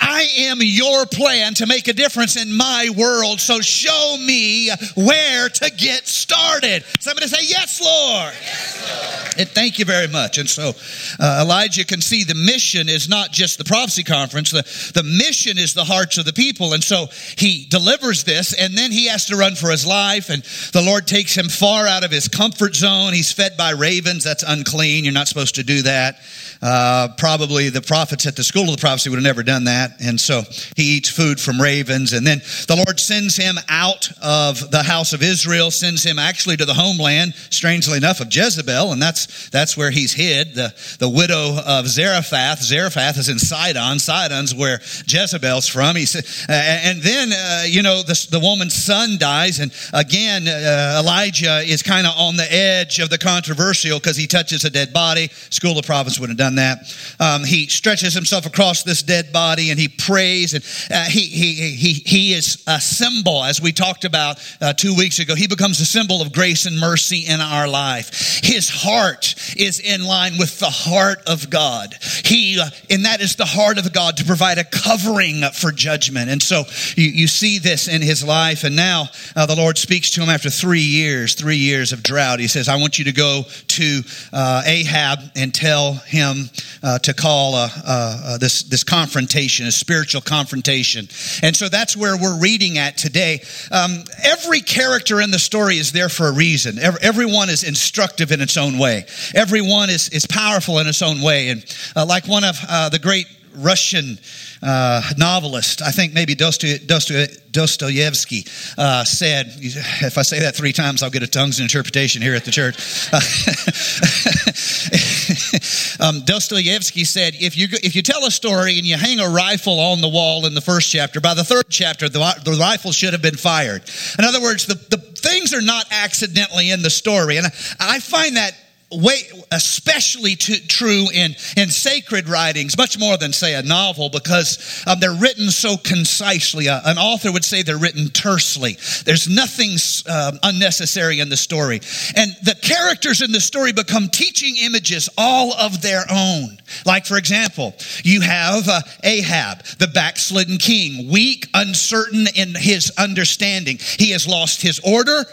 I 0.00 0.26
am 0.38 0.58
your 0.60 1.06
plan 1.06 1.54
to 1.54 1.66
make 1.66 1.88
a 1.88 1.92
difference 1.92 2.36
in 2.36 2.52
my 2.56 2.90
world. 2.96 3.40
So 3.40 3.60
show 3.60 4.16
me 4.18 4.70
where 4.94 5.48
to 5.48 5.70
get 5.70 6.06
started. 6.06 6.84
Somebody 6.98 7.26
say, 7.28 7.38
Yes, 7.42 7.80
Lord. 7.80 8.34
Yes, 8.40 9.24
Lord. 9.26 9.38
And 9.38 9.48
thank 9.48 9.78
you 9.78 9.84
very 9.84 10.08
much. 10.08 10.38
And 10.38 10.48
so 10.48 10.72
uh, 11.18 11.40
Elijah 11.42 11.84
can 11.84 12.00
see 12.00 12.24
the 12.24 12.34
mission 12.34 12.88
is 12.88 13.08
not 13.08 13.32
just 13.32 13.58
the 13.58 13.64
prophecy 13.64 14.04
conference, 14.04 14.50
the, 14.50 14.62
the 14.94 15.02
mission 15.02 15.58
is 15.58 15.74
the 15.74 15.84
hearts 15.84 16.18
of 16.18 16.24
the 16.24 16.32
people. 16.32 16.72
And 16.72 16.82
so 16.82 17.06
he 17.36 17.66
delivers 17.68 18.24
this, 18.24 18.52
and 18.52 18.76
then 18.76 18.92
he 18.92 19.06
has 19.06 19.26
to 19.26 19.36
run 19.36 19.54
for 19.54 19.70
his 19.70 19.86
life. 19.86 20.30
And 20.30 20.42
the 20.72 20.82
Lord 20.82 21.06
takes 21.06 21.36
him 21.36 21.48
far 21.48 21.86
out 21.86 21.99
of 22.04 22.10
his 22.10 22.28
comfort 22.28 22.74
zone. 22.74 23.12
He's 23.12 23.32
fed 23.32 23.56
by 23.56 23.70
ravens. 23.70 24.24
That's 24.24 24.42
unclean. 24.46 25.04
You're 25.04 25.12
not 25.12 25.28
supposed 25.28 25.56
to 25.56 25.62
do 25.62 25.82
that. 25.82 26.18
Uh, 26.62 27.08
probably 27.16 27.70
the 27.70 27.80
prophets 27.80 28.26
at 28.26 28.36
the 28.36 28.44
school 28.44 28.64
of 28.64 28.76
the 28.76 28.80
prophecy 28.80 29.08
would 29.08 29.16
have 29.16 29.24
never 29.24 29.42
done 29.42 29.64
that. 29.64 29.92
And 30.00 30.20
so 30.20 30.42
he 30.76 30.96
eats 30.96 31.08
food 31.08 31.40
from 31.40 31.58
ravens. 31.60 32.12
And 32.12 32.26
then 32.26 32.40
the 32.68 32.76
Lord 32.76 33.00
sends 33.00 33.36
him 33.36 33.56
out 33.68 34.10
of 34.22 34.70
the 34.70 34.82
house 34.82 35.14
of 35.14 35.22
Israel, 35.22 35.70
sends 35.70 36.04
him 36.04 36.18
actually 36.18 36.58
to 36.58 36.66
the 36.66 36.74
homeland, 36.74 37.34
strangely 37.48 37.96
enough, 37.96 38.20
of 38.20 38.34
Jezebel. 38.34 38.92
And 38.92 39.00
that's, 39.00 39.48
that's 39.48 39.76
where 39.76 39.90
he's 39.90 40.12
hid, 40.12 40.54
the, 40.54 40.74
the 40.98 41.08
widow 41.08 41.58
of 41.66 41.86
Zarephath. 41.86 42.62
Zarephath 42.62 43.16
is 43.16 43.30
in 43.30 43.38
Sidon. 43.38 43.98
Sidon's 43.98 44.54
where 44.54 44.80
Jezebel's 45.06 45.66
from. 45.66 45.96
He 45.96 46.04
said, 46.04 46.24
and 46.48 47.00
then, 47.00 47.32
uh, 47.32 47.64
you 47.66 47.82
know, 47.82 48.02
the, 48.02 48.28
the 48.30 48.40
woman's 48.40 48.74
son 48.74 49.16
dies. 49.18 49.60
And 49.60 49.72
again, 49.94 50.46
uh, 50.46 51.00
Elijah 51.00 51.60
is 51.60 51.82
kind 51.82 52.06
of 52.06 52.12
on 52.18 52.36
the 52.36 52.52
edge 52.52 52.98
of 52.98 53.08
the 53.08 53.18
controversial 53.18 53.98
because 53.98 54.16
he 54.16 54.26
touches 54.26 54.64
a 54.64 54.70
dead 54.70 54.92
body. 54.92 55.28
School 55.48 55.78
of 55.78 55.86
prophets 55.86 56.20
would 56.20 56.28
have 56.28 56.38
done 56.38 56.49
done 56.50 56.56
that. 56.56 56.96
Um, 57.18 57.44
he 57.44 57.66
stretches 57.68 58.14
himself 58.14 58.46
across 58.46 58.82
this 58.82 59.02
dead 59.02 59.32
body 59.32 59.70
and 59.70 59.78
he 59.78 59.88
prays, 59.88 60.54
and 60.54 60.64
uh, 60.90 61.04
he, 61.04 61.20
he, 61.20 61.54
he, 61.70 61.92
he 61.92 62.32
is 62.34 62.62
a 62.66 62.80
symbol, 62.80 63.44
as 63.44 63.60
we 63.60 63.72
talked 63.72 64.04
about 64.04 64.38
uh, 64.60 64.72
two 64.72 64.94
weeks 64.94 65.18
ago. 65.18 65.34
He 65.34 65.46
becomes 65.46 65.80
a 65.80 65.86
symbol 65.86 66.22
of 66.22 66.32
grace 66.32 66.66
and 66.66 66.78
mercy 66.78 67.24
in 67.26 67.40
our 67.40 67.68
life. 67.68 68.40
His 68.42 68.68
heart 68.68 69.34
is 69.56 69.80
in 69.80 70.04
line 70.04 70.32
with 70.38 70.58
the 70.58 70.70
heart 70.70 71.18
of 71.26 71.50
God. 71.50 71.94
He, 72.24 72.58
uh, 72.60 72.70
and 72.88 73.04
that 73.04 73.20
is 73.20 73.36
the 73.36 73.44
heart 73.44 73.78
of 73.78 73.92
God 73.92 74.16
to 74.18 74.24
provide 74.24 74.58
a 74.58 74.64
covering 74.64 75.42
for 75.52 75.72
judgment. 75.72 76.30
And 76.30 76.42
so 76.42 76.64
you, 76.96 77.08
you 77.10 77.26
see 77.26 77.58
this 77.58 77.88
in 77.88 78.02
his 78.02 78.24
life. 78.24 78.64
And 78.64 78.76
now 78.76 79.06
uh, 79.36 79.46
the 79.46 79.56
Lord 79.56 79.78
speaks 79.78 80.10
to 80.12 80.22
him 80.22 80.28
after 80.28 80.50
three 80.50 80.80
years, 80.80 81.34
three 81.34 81.56
years 81.56 81.92
of 81.92 82.02
drought. 82.02 82.40
He 82.40 82.48
says, 82.48 82.68
I 82.68 82.76
want 82.76 82.98
you 82.98 83.04
to 83.06 83.12
go 83.12 83.42
to 83.68 84.00
uh, 84.32 84.62
Ahab 84.64 85.20
and 85.36 85.54
tell 85.54 85.94
him 85.94 86.39
uh, 86.82 86.98
to 87.00 87.14
call 87.14 87.54
uh, 87.54 87.68
uh, 87.86 88.38
this, 88.38 88.62
this 88.62 88.84
confrontation, 88.84 89.66
a 89.66 89.72
spiritual 89.72 90.20
confrontation. 90.20 91.08
And 91.42 91.56
so 91.56 91.68
that's 91.68 91.96
where 91.96 92.16
we're 92.16 92.38
reading 92.38 92.78
at 92.78 92.96
today. 92.96 93.42
Um, 93.70 94.04
every 94.22 94.60
character 94.60 95.20
in 95.20 95.30
the 95.30 95.38
story 95.38 95.76
is 95.76 95.92
there 95.92 96.08
for 96.08 96.28
a 96.28 96.32
reason. 96.32 96.78
Every, 96.78 97.00
everyone 97.02 97.50
is 97.50 97.64
instructive 97.64 98.32
in 98.32 98.40
its 98.40 98.56
own 98.56 98.78
way. 98.78 99.04
Everyone 99.34 99.90
is, 99.90 100.08
is 100.10 100.26
powerful 100.26 100.78
in 100.78 100.86
its 100.86 101.02
own 101.02 101.20
way. 101.20 101.50
And 101.50 101.64
uh, 101.96 102.06
like 102.06 102.26
one 102.26 102.44
of 102.44 102.58
uh, 102.68 102.88
the 102.88 102.98
great 102.98 103.26
Russian 103.56 104.18
uh, 104.62 105.02
novelist, 105.16 105.82
I 105.82 105.90
think 105.90 106.12
maybe 106.12 106.34
Dostoevsky, 106.34 108.44
uh, 108.78 109.04
said, 109.04 109.46
if 109.56 110.18
I 110.18 110.22
say 110.22 110.40
that 110.40 110.54
three 110.54 110.72
times, 110.72 111.02
I'll 111.02 111.10
get 111.10 111.22
a 111.22 111.26
tongues 111.26 111.60
interpretation 111.60 112.22
here 112.22 112.34
at 112.34 112.44
the 112.44 112.50
church. 112.50 112.76
um, 116.00 116.22
Dostoevsky 116.24 117.04
said, 117.04 117.34
if 117.34 117.56
you, 117.56 117.68
if 117.82 117.94
you 117.94 118.02
tell 118.02 118.24
a 118.24 118.30
story 118.30 118.78
and 118.78 118.86
you 118.86 118.96
hang 118.96 119.20
a 119.20 119.28
rifle 119.28 119.78
on 119.78 120.00
the 120.00 120.08
wall 120.08 120.46
in 120.46 120.54
the 120.54 120.60
first 120.60 120.90
chapter, 120.90 121.20
by 121.20 121.34
the 121.34 121.44
third 121.44 121.66
chapter, 121.68 122.08
the, 122.08 122.18
the 122.44 122.56
rifle 122.58 122.92
should 122.92 123.12
have 123.12 123.22
been 123.22 123.36
fired. 123.36 123.82
In 124.18 124.24
other 124.24 124.40
words, 124.40 124.66
the, 124.66 124.74
the 124.74 124.98
things 124.98 125.52
are 125.52 125.60
not 125.60 125.86
accidentally 125.90 126.70
in 126.70 126.82
the 126.82 126.90
story. 126.90 127.36
And 127.36 127.46
I, 127.46 127.50
I 127.96 128.00
find 128.00 128.36
that 128.36 128.52
way, 128.90 129.18
especially 129.52 130.36
to, 130.36 130.66
true 130.66 131.06
in, 131.12 131.34
in 131.56 131.68
sacred 131.68 132.28
writings, 132.28 132.76
much 132.76 132.98
more 132.98 133.16
than, 133.16 133.32
say, 133.32 133.54
a 133.54 133.62
novel, 133.62 134.08
because 134.10 134.84
um, 134.86 134.98
they're 135.00 135.14
written 135.14 135.50
so 135.50 135.76
concisely. 135.76 136.68
Uh, 136.68 136.80
an 136.84 136.98
author 136.98 137.32
would 137.32 137.44
say 137.44 137.62
they're 137.62 137.78
written 137.78 138.08
tersely. 138.08 138.76
There's 139.04 139.28
nothing 139.28 139.76
um, 140.08 140.38
unnecessary 140.42 141.20
in 141.20 141.28
the 141.28 141.36
story. 141.36 141.80
And 142.16 142.36
the 142.42 142.56
characters 142.60 143.22
in 143.22 143.32
the 143.32 143.40
story 143.40 143.72
become 143.72 144.08
teaching 144.08 144.56
images 144.56 145.08
all 145.16 145.52
of 145.54 145.82
their 145.82 146.04
own. 146.10 146.58
Like, 146.84 147.06
for 147.06 147.16
example, 147.16 147.74
you 148.02 148.20
have 148.20 148.68
uh, 148.68 148.80
Ahab, 149.04 149.62
the 149.78 149.88
backslidden 149.88 150.58
king, 150.58 151.10
weak, 151.10 151.46
uncertain 151.54 152.26
in 152.34 152.54
his 152.54 152.92
understanding. 152.98 153.78
He 153.98 154.10
has 154.10 154.26
lost 154.26 154.62
his 154.62 154.80
order, 154.80 155.24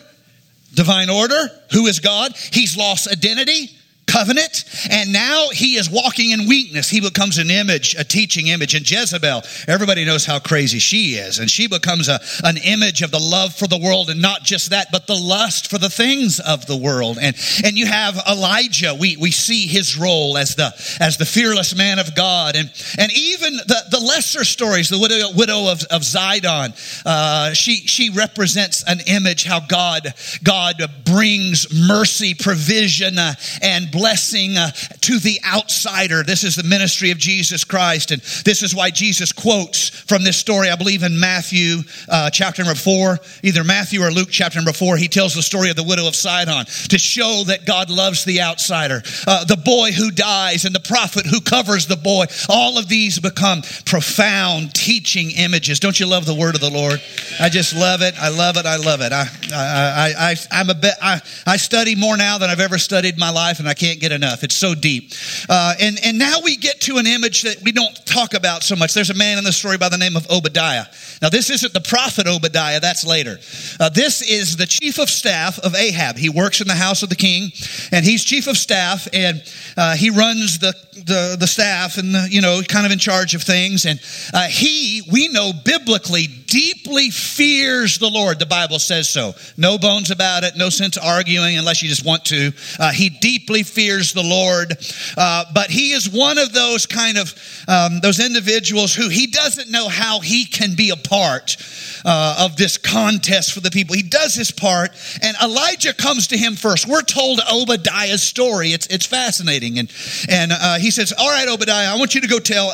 divine 0.78 1.10
order. 1.10 1.50
Who 1.74 1.88
is 1.88 2.00
God? 2.00 2.32
He's 2.54 2.78
lost 2.78 3.12
identity 3.12 3.77
covenant, 4.08 4.64
and 4.90 5.12
now 5.12 5.50
he 5.52 5.76
is 5.76 5.90
walking 5.90 6.32
in 6.32 6.48
weakness. 6.48 6.90
He 6.90 7.02
becomes 7.02 7.38
an 7.38 7.52
image, 7.52 7.96
a 7.96 8.04
teaching 8.04 8.48
image. 8.48 8.74
And 8.74 8.90
Jezebel, 8.90 9.44
everybody 9.68 10.06
knows 10.06 10.26
how 10.26 10.40
crazy 10.40 10.80
she 10.80 11.16
is, 11.16 11.40
and 11.40 11.52
she 11.52 11.68
becomes 11.68 12.08
a, 12.10 12.20
an 12.44 12.58
image 12.58 13.02
of 13.02 13.12
the 13.12 13.20
love 13.20 13.54
for 13.54 13.68
the 13.68 13.78
world, 13.78 14.10
and 14.10 14.22
not 14.22 14.44
just 14.44 14.72
that, 14.72 14.88
but 14.92 15.08
the 15.08 15.16
lust 15.16 15.70
for 15.70 15.78
the 15.78 15.90
things 15.90 16.40
of 16.40 16.66
the 16.66 16.78
world. 16.78 17.18
And 17.22 17.36
and 17.64 17.78
you 17.78 17.86
have 17.86 18.18
Elijah. 18.30 18.96
We 18.96 19.18
we 19.18 19.32
see 19.32 19.68
his 19.68 19.98
role 19.98 20.38
as 20.38 20.56
the 20.56 20.74
as 21.00 21.18
the 21.18 21.26
fearless 21.26 21.76
man 21.76 22.00
of 22.00 22.16
God, 22.16 22.56
and 22.56 22.72
and 22.98 23.12
even 23.14 23.54
the 23.54 23.84
the 23.92 24.00
lesser 24.00 24.44
stories, 24.44 24.90
the 24.90 25.00
widow 25.00 25.32
widow 25.36 25.72
of 25.72 25.84
of 25.92 26.02
Zidon, 26.02 26.74
uh, 27.06 27.54
she 27.54 27.88
she 27.88 28.10
represents 28.10 28.84
an 28.88 29.02
image 29.06 29.44
how 29.44 29.60
God 29.60 30.14
God 30.44 30.82
brings 31.04 31.68
mercy, 31.74 32.34
provision, 32.34 33.18
uh, 33.18 33.34
and 33.62 33.92
blessing 33.98 34.58
uh, 34.58 34.70
to 35.02 35.18
the 35.18 35.40
outsider. 35.44 36.22
This 36.22 36.44
is 36.44 36.56
the 36.56 36.64
ministry 36.64 37.10
of 37.10 37.18
Jesus 37.18 37.64
Christ. 37.64 38.12
And 38.12 38.22
this 38.46 38.62
is 38.62 38.76
why 38.76 38.92
Jesus 38.92 39.32
quotes 39.32 39.90
from 39.90 40.24
this 40.24 40.38
story, 40.38 40.70
I 40.70 40.76
believe 40.76 41.02
in 41.02 41.20
Matthew 41.20 41.80
uh, 42.08 42.30
chapter 42.30 42.64
number 42.64 42.78
four, 42.78 43.18
either 43.42 43.64
Matthew 43.64 44.04
or 44.04 44.12
Luke 44.12 44.30
chapter 44.30 44.60
number 44.60 44.74
four. 44.74 44.98
He 44.98 45.08
tells 45.08 45.34
the 45.34 45.42
story 45.42 45.72
of 45.72 45.76
the 45.76 45.84
widow 45.84 46.08
of 46.08 46.16
Sidon 46.16 46.66
to 46.90 47.00
show 47.00 47.44
that 47.48 47.66
God 47.66 47.90
loves 47.90 48.24
the 48.24 48.42
outsider. 48.42 49.02
Uh, 49.26 49.46
the 49.46 49.58
boy 49.58 49.92
who 49.92 50.12
dies 50.12 50.66
and 50.66 50.76
the 50.76 50.80
prophet 50.80 51.26
who 51.26 51.42
covers 51.42 51.88
the 51.88 51.98
boy. 51.98 52.26
All 52.50 52.78
of 52.78 52.88
these 52.88 53.20
become 53.20 53.64
profound 53.86 54.76
teaching 54.76 55.32
images. 55.32 55.80
Don't 55.80 56.00
you 56.00 56.06
love 56.06 56.28
the 56.28 56.36
word 56.36 56.54
of 56.54 56.62
the 56.62 56.70
Lord? 56.70 57.02
I 57.40 57.50
just 57.50 57.76
love 57.76 58.04
it. 58.04 58.14
I 58.20 58.30
love 58.30 58.58
it. 58.58 58.68
I 58.68 58.76
love 58.76 59.02
it. 59.02 59.12
I, 59.12 59.28
I, 59.52 60.14
I, 60.18 60.36
I, 60.52 60.62
am 60.62 60.70
a 60.70 60.76
bit, 60.76 60.94
I, 61.02 61.20
I 61.48 61.58
study 61.58 61.96
more 61.96 62.16
now 62.16 62.38
than 62.38 62.52
I've 62.52 62.60
ever 62.60 62.78
studied 62.78 63.18
my 63.18 63.32
life 63.32 63.60
and 63.60 63.68
I 63.68 63.74
can't 63.74 63.87
can't 63.88 64.02
get 64.02 64.12
enough. 64.12 64.44
It's 64.44 64.56
so 64.56 64.76
deep. 64.76 65.12
Uh, 65.50 65.74
and, 65.80 65.98
and 66.04 66.20
now 66.20 66.40
we 66.44 66.58
get 66.58 66.82
to 66.82 66.98
an 66.98 67.08
image 67.08 67.44
that 67.44 67.62
we 67.64 67.72
don't 67.72 67.96
talk 68.06 68.34
about 68.34 68.64
so 68.64 68.76
much. 68.76 68.94
There's 68.94 69.10
a 69.10 69.14
man 69.14 69.38
in 69.38 69.44
the 69.44 69.54
story 69.54 69.78
by 69.78 69.90
the 69.90 69.98
name 69.98 70.18
of 70.18 70.30
Obadiah. 70.30 70.86
Now, 71.22 71.30
this 71.30 71.50
isn't 71.50 71.74
the 71.74 71.82
prophet 71.82 72.28
Obadiah, 72.28 72.80
that's 72.80 73.06
later. 73.06 73.38
Uh, 73.80 73.90
this 73.90 74.22
is 74.22 74.58
the 74.58 74.66
chief 74.66 75.00
of 75.00 75.10
staff 75.10 75.60
of 75.60 75.74
Ahab. 75.76 76.18
He 76.18 76.30
works 76.30 76.60
in 76.62 76.68
the 76.68 76.76
house 76.76 77.02
of 77.02 77.10
the 77.10 77.16
king, 77.16 77.52
and 77.92 78.06
he's 78.06 78.24
chief 78.24 78.48
of 78.48 78.58
staff, 78.58 79.08
and 79.14 79.42
uh, 79.78 79.96
he 79.96 80.10
runs 80.10 80.60
the, 80.60 80.74
the, 80.94 81.38
the 81.40 81.48
staff 81.48 81.98
and, 81.98 82.14
the, 82.14 82.28
you 82.30 82.42
know, 82.42 82.62
kind 82.68 82.86
of 82.86 82.92
in 82.92 83.00
charge 83.00 83.36
of 83.36 83.44
things. 83.44 83.86
And 83.86 84.00
uh, 84.34 84.48
he, 84.48 85.02
we 85.12 85.30
know 85.30 85.54
biblically, 85.54 86.28
deeply 86.28 87.10
fears 87.10 88.00
the 88.00 88.10
Lord. 88.10 88.40
The 88.40 88.46
Bible 88.46 88.80
says 88.80 89.10
so. 89.10 89.34
No 89.56 89.78
bones 89.78 90.12
about 90.12 90.44
it, 90.44 90.58
no 90.58 90.70
sense 90.70 90.98
arguing 90.98 91.58
unless 91.58 91.82
you 91.82 91.90
just 91.90 92.06
want 92.06 92.26
to. 92.26 92.52
Uh, 92.80 92.92
he 92.92 93.10
deeply 93.10 93.64
fears 93.78 94.12
the 94.12 94.24
Lord. 94.24 94.76
Uh, 95.16 95.46
but 95.54 95.70
he 95.70 95.92
is 95.92 96.10
one 96.10 96.40
of 96.40 96.52
those 96.52 96.88
kind 96.88 97.16
of, 97.20 97.36
um, 97.68 98.00
those 98.02 98.20
individuals 98.20 98.96
who 98.96 99.08
he 99.08 99.28
doesn't 99.28 99.70
know 99.70 99.88
how 99.88 100.20
he 100.20 100.46
can 100.46 100.76
be 100.76 100.90
a 100.90 100.96
part 100.96 101.58
uh, 102.04 102.38
of 102.40 102.58
this 102.58 102.80
contest 102.80 103.54
for 103.54 103.60
the 103.60 103.70
people. 103.70 103.96
He 103.96 104.02
does 104.02 104.34
his 104.34 104.50
part, 104.50 104.90
and 105.22 105.38
Elijah 105.44 105.94
comes 105.94 106.30
to 106.30 106.38
him 106.38 106.56
first. 106.56 106.88
We're 106.88 107.04
told 107.04 107.40
Obadiah's 107.54 108.24
story. 108.24 108.74
It's, 108.74 108.88
it's 108.88 109.06
fascinating. 109.06 109.78
And, 109.78 109.94
and 110.28 110.52
uh, 110.52 110.80
he 110.80 110.90
says, 110.90 111.14
All 111.16 111.30
right, 111.30 111.48
Obadiah, 111.48 111.94
I 111.94 112.00
want 112.00 112.16
you 112.16 112.22
to 112.22 112.28
go 112.28 112.40
tell 112.40 112.74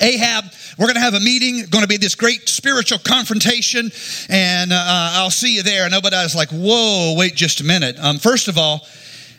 Ahab, 0.00 0.44
we're 0.78 0.86
going 0.86 0.96
to 0.96 1.00
have 1.00 1.14
a 1.14 1.20
meeting, 1.20 1.66
going 1.70 1.82
to 1.82 1.88
be 1.88 1.96
this 1.96 2.14
great 2.14 2.48
spiritual 2.48 2.98
confrontation, 2.98 3.90
and 4.28 4.72
uh, 4.72 4.76
I'll 4.78 5.30
see 5.30 5.56
you 5.56 5.64
there. 5.64 5.86
And 5.86 5.94
Obadiah's 5.94 6.36
like, 6.36 6.50
Whoa, 6.50 7.14
wait 7.16 7.34
just 7.34 7.60
a 7.60 7.64
minute. 7.64 7.96
Um, 7.98 8.18
first 8.18 8.46
of 8.46 8.58
all, 8.58 8.86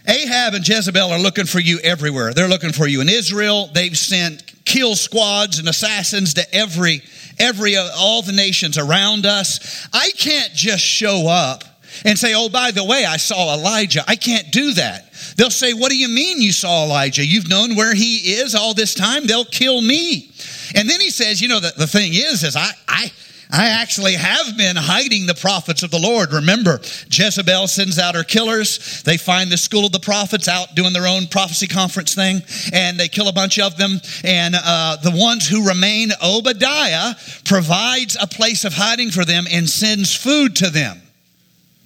Ahab 0.08 0.54
and 0.54 0.68
Jezebel 0.68 1.12
are 1.12 1.20
looking 1.20 1.46
for 1.46 1.60
you 1.60 1.80
everywhere. 1.80 2.34
They're 2.34 2.48
looking 2.48 2.72
for 2.72 2.88
you 2.88 3.02
in 3.02 3.10
Israel. 3.10 3.70
They've 3.74 3.98
sent 3.98 4.44
kill 4.66 4.96
squads 4.96 5.60
and 5.60 5.68
assassins 5.68 6.36
to 6.36 6.56
every, 6.56 7.02
every, 7.40 7.76
uh, 7.78 7.90
all 7.98 8.22
the 8.22 8.32
nations 8.32 8.78
around 8.78 9.26
us. 9.26 9.88
I 9.94 10.12
can't 10.12 10.54
just 10.54 10.84
show 10.84 11.28
up 11.28 11.64
and 12.04 12.18
say, 12.18 12.34
Oh, 12.36 12.50
by 12.50 12.72
the 12.72 12.84
way, 12.84 13.06
I 13.06 13.18
saw 13.18 13.54
Elijah. 13.54 14.04
I 14.08 14.16
can't 14.16 14.52
do 14.52 14.74
that. 14.74 15.14
They'll 15.38 15.50
say, 15.50 15.74
What 15.74 15.92
do 15.92 15.98
you 15.98 16.10
mean 16.10 16.42
you 16.42 16.52
saw 16.52 16.84
Elijah? 16.84 17.26
You've 17.26 17.50
known 17.50 17.76
where 17.76 17.94
he 17.94 18.34
is 18.36 18.56
all 18.56 18.74
this 18.74 18.94
time. 18.94 19.28
They'll 19.28 19.46
kill 19.46 19.82
me. 19.82 20.32
And 20.76 20.90
then 20.90 21.00
he 21.00 21.10
says, 21.10 21.42
You 21.42 21.48
know, 21.48 21.60
the, 21.60 21.74
the 21.78 21.88
thing 21.88 22.14
is, 22.14 22.44
is 22.44 22.56
I, 22.56 22.70
I, 22.88 23.12
I 23.52 23.68
actually 23.68 24.14
have 24.14 24.58
been 24.58 24.75
hiding 24.75 25.25
the 25.28 25.36
prophets 25.36 25.84
of 25.84 25.92
the 25.92 26.00
Lord. 26.00 26.34
Remember, 26.34 26.80
Jezebel 27.10 27.68
sends 27.68 28.00
out 28.00 28.16
her 28.16 28.24
killers. 28.24 29.04
They 29.04 29.18
find 29.18 29.52
the 29.52 29.58
school 29.58 29.86
of 29.86 29.92
the 29.92 30.00
prophets 30.00 30.48
out 30.48 30.75
doing 30.75 30.94
their 30.94 31.08
own 31.08 31.28
prophecy 31.28 31.68
conference 31.68 32.16
thing, 32.16 32.42
and 32.74 33.00
they 33.00 33.08
kill 33.08 33.28
a 33.28 33.34
bunch 33.34 33.60
of 33.60 33.78
them. 33.78 34.00
And 34.24 34.56
uh, 34.58 34.98
the 34.98 35.12
ones 35.12 35.48
who 35.48 35.68
remain, 35.68 36.10
Obadiah 36.24 37.16
provides 37.44 38.18
a 38.20 38.28
place 38.28 38.66
of 38.66 38.74
hiding 38.74 39.12
for 39.12 39.25
them 39.25 39.46
and 39.52 39.70
sends 39.70 40.16
food 40.16 40.56
to 40.58 40.70
them. 40.70 41.02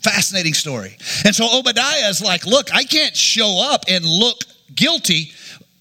Fascinating 0.01 0.53
story. 0.53 0.97
And 1.25 1.35
so 1.35 1.59
Obadiah 1.59 2.09
is 2.09 2.21
like, 2.21 2.45
Look, 2.45 2.73
I 2.73 2.83
can't 2.83 3.15
show 3.15 3.61
up 3.71 3.83
and 3.89 4.05
look 4.05 4.45
guilty 4.73 5.31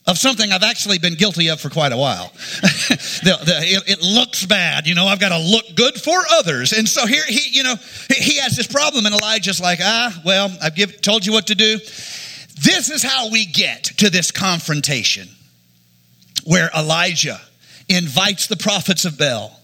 of 0.08 0.16
something 0.18 0.50
I've 0.50 0.62
actually 0.62 0.98
been 0.98 1.14
guilty 1.14 1.48
of 1.48 1.60
for 1.60 1.68
quite 1.68 1.92
a 1.92 1.96
while. 1.96 2.32
the, 2.32 3.38
the, 3.44 3.54
it, 3.60 3.98
it, 3.98 4.02
looks 4.02 4.46
bad, 4.46 4.86
you 4.86 4.94
know, 4.94 5.04
I've 5.04 5.20
got 5.20 5.28
to 5.28 5.38
look 5.38 5.66
good 5.76 6.00
for 6.00 6.18
others. 6.32 6.72
And 6.72 6.88
so 6.88 7.06
here 7.06 7.24
he, 7.28 7.56
you 7.58 7.62
know, 7.62 7.76
he 8.08 8.38
has 8.38 8.56
this 8.56 8.66
problem, 8.66 9.04
and 9.04 9.14
Elijah's 9.14 9.60
like, 9.60 9.80
ah, 9.82 10.18
well, 10.24 10.50
I've 10.62 10.74
give, 10.74 11.02
told 11.02 11.26
you 11.26 11.32
what 11.32 11.48
to 11.48 11.54
do. 11.54 11.76
This 11.76 12.90
is 12.90 13.02
how 13.02 13.30
we 13.30 13.44
get 13.44 13.84
to 13.98 14.08
this 14.08 14.30
confrontation 14.30 15.28
where 16.44 16.70
Elijah 16.74 17.38
invites 17.88 18.46
the 18.46 18.56
prophets 18.56 19.04
of 19.04 19.18
Baal 19.18 19.60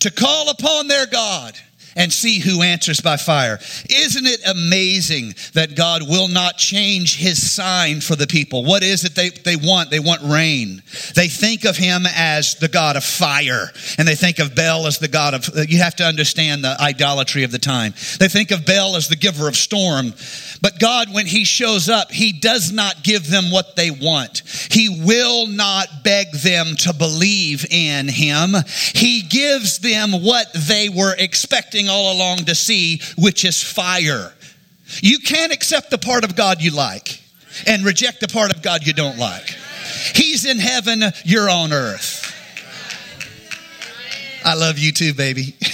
to 0.00 0.10
call 0.12 0.50
upon 0.50 0.86
their 0.86 1.06
God 1.06 1.54
and 1.96 2.12
see 2.12 2.38
who 2.38 2.62
answers 2.62 3.00
by 3.00 3.16
fire. 3.16 3.58
Isn't 3.88 4.26
it 4.26 4.40
amazing 4.46 5.34
that 5.54 5.76
God 5.76 6.02
will 6.08 6.28
not 6.28 6.56
change 6.56 7.16
his 7.16 7.52
sign 7.52 8.00
for 8.00 8.16
the 8.16 8.26
people? 8.26 8.64
What 8.64 8.82
is 8.82 9.04
it 9.04 9.14
they, 9.14 9.30
they 9.30 9.56
want? 9.56 9.90
They 9.90 10.00
want 10.00 10.22
rain. 10.22 10.82
They 11.14 11.28
think 11.28 11.64
of 11.64 11.76
him 11.76 12.04
as 12.14 12.56
the 12.56 12.68
God 12.68 12.96
of 12.96 13.04
fire, 13.04 13.70
and 13.98 14.06
they 14.06 14.14
think 14.14 14.38
of 14.38 14.54
Baal 14.54 14.86
as 14.86 14.98
the 14.98 15.08
God 15.08 15.34
of, 15.34 15.48
you 15.68 15.78
have 15.78 15.96
to 15.96 16.04
understand 16.04 16.64
the 16.64 16.76
idolatry 16.80 17.44
of 17.44 17.52
the 17.52 17.58
time. 17.58 17.94
They 18.18 18.28
think 18.28 18.50
of 18.50 18.66
Baal 18.66 18.96
as 18.96 19.08
the 19.08 19.16
giver 19.16 19.48
of 19.48 19.56
storm. 19.56 20.12
But 20.60 20.78
God, 20.78 21.12
when 21.12 21.26
he 21.26 21.44
shows 21.44 21.88
up, 21.88 22.10
he 22.10 22.32
does 22.32 22.72
not 22.72 23.02
give 23.02 23.28
them 23.28 23.50
what 23.50 23.76
they 23.76 23.90
want. 23.90 24.42
He 24.70 25.02
will 25.04 25.46
not 25.46 25.88
beg 26.02 26.32
them 26.32 26.76
to 26.80 26.94
believe 26.94 27.66
in 27.70 28.08
him. 28.08 28.54
He 28.94 29.22
gives 29.22 29.78
them 29.78 30.12
what 30.12 30.46
they 30.54 30.88
were 30.88 31.14
expecting 31.18 31.83
all 31.88 32.14
along 32.14 32.38
to 32.46 32.54
see, 32.54 33.00
which 33.16 33.44
is 33.44 33.62
fire. 33.62 34.32
You 35.00 35.18
can't 35.18 35.52
accept 35.52 35.90
the 35.90 35.98
part 35.98 36.24
of 36.24 36.36
God 36.36 36.60
you 36.60 36.70
like 36.70 37.20
and 37.66 37.84
reject 37.84 38.20
the 38.20 38.28
part 38.28 38.54
of 38.54 38.62
God 38.62 38.86
you 38.86 38.92
don't 38.92 39.18
like. 39.18 39.56
He's 40.14 40.44
in 40.44 40.58
heaven, 40.58 41.02
you're 41.24 41.50
on 41.50 41.72
earth. 41.72 42.30
I 44.44 44.54
love 44.54 44.78
you 44.78 44.92
too, 44.92 45.14
baby. 45.14 45.56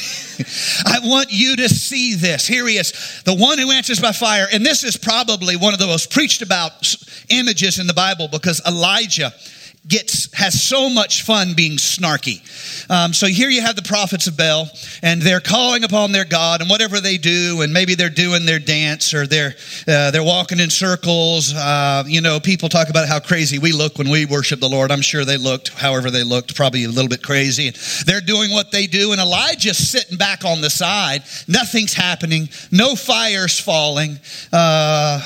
I 0.87 1.01
want 1.03 1.29
you 1.31 1.57
to 1.57 1.69
see 1.69 2.15
this. 2.15 2.47
Here 2.47 2.67
he 2.67 2.77
is, 2.77 3.23
the 3.25 3.35
one 3.35 3.59
who 3.59 3.71
answers 3.73 4.01
by 4.01 4.13
fire. 4.13 4.47
And 4.51 4.65
this 4.65 4.85
is 4.85 4.97
probably 4.97 5.57
one 5.57 5.75
of 5.75 5.81
the 5.81 5.87
most 5.87 6.11
preached 6.11 6.41
about 6.41 6.95
images 7.29 7.79
in 7.79 7.87
the 7.87 7.95
Bible 7.95 8.29
because 8.29 8.63
Elijah 8.67 9.33
gets 9.87 10.33
has 10.35 10.63
so 10.63 10.89
much 10.89 11.23
fun 11.23 11.55
being 11.55 11.73
snarky. 11.73 12.41
Um, 12.91 13.13
so 13.13 13.27
here 13.27 13.49
you 13.49 13.63
have 13.63 13.77
the 13.77 13.83
prophets 13.83 14.27
of 14.27 14.37
Baal, 14.37 14.69
and 15.03 15.21
they're 15.21 15.41
calling 15.41 15.85
upon 15.85 16.13
their 16.13 16.25
God, 16.25 16.61
and 16.61 16.71
whatever 16.71 17.01
they 17.01 17.17
do, 17.19 17.63
and 17.63 17.73
maybe 17.73 17.95
they're 17.95 18.11
doing 18.11 18.47
their 18.47 18.59
dance 18.59 19.15
or 19.15 19.27
they're 19.27 19.55
uh, 19.89 20.11
they're 20.11 20.23
walking 20.23 20.61
in 20.61 20.71
circles. 20.71 21.55
Uh, 21.55 22.05
you 22.07 22.21
know, 22.21 22.41
people 22.41 22.69
talk 22.69 22.89
about 22.89 23.09
how 23.09 23.21
crazy 23.21 23.59
we 23.59 23.73
look 23.73 23.99
when 23.99 24.09
we 24.09 24.27
worship 24.27 24.61
the 24.61 24.69
Lord. 24.69 24.91
I'm 24.91 25.03
sure 25.03 25.25
they 25.25 25.39
looked, 25.39 25.71
however 25.71 26.11
they 26.11 26.25
looked, 26.25 26.55
probably 26.55 26.85
a 26.85 26.89
little 26.89 27.09
bit 27.09 27.23
crazy. 27.23 27.73
They're 28.05 28.21
doing 28.21 28.51
what 28.51 28.71
they 28.71 28.87
do, 28.87 29.13
and 29.13 29.21
Elijah's 29.21 29.79
sitting 29.79 30.19
back 30.19 30.45
on 30.45 30.61
the 30.61 30.71
side. 30.71 31.23
Nothing's 31.49 31.95
happening. 31.95 32.49
No 32.71 32.95
fire's 32.95 33.59
falling, 33.59 34.19
uh, 34.53 35.21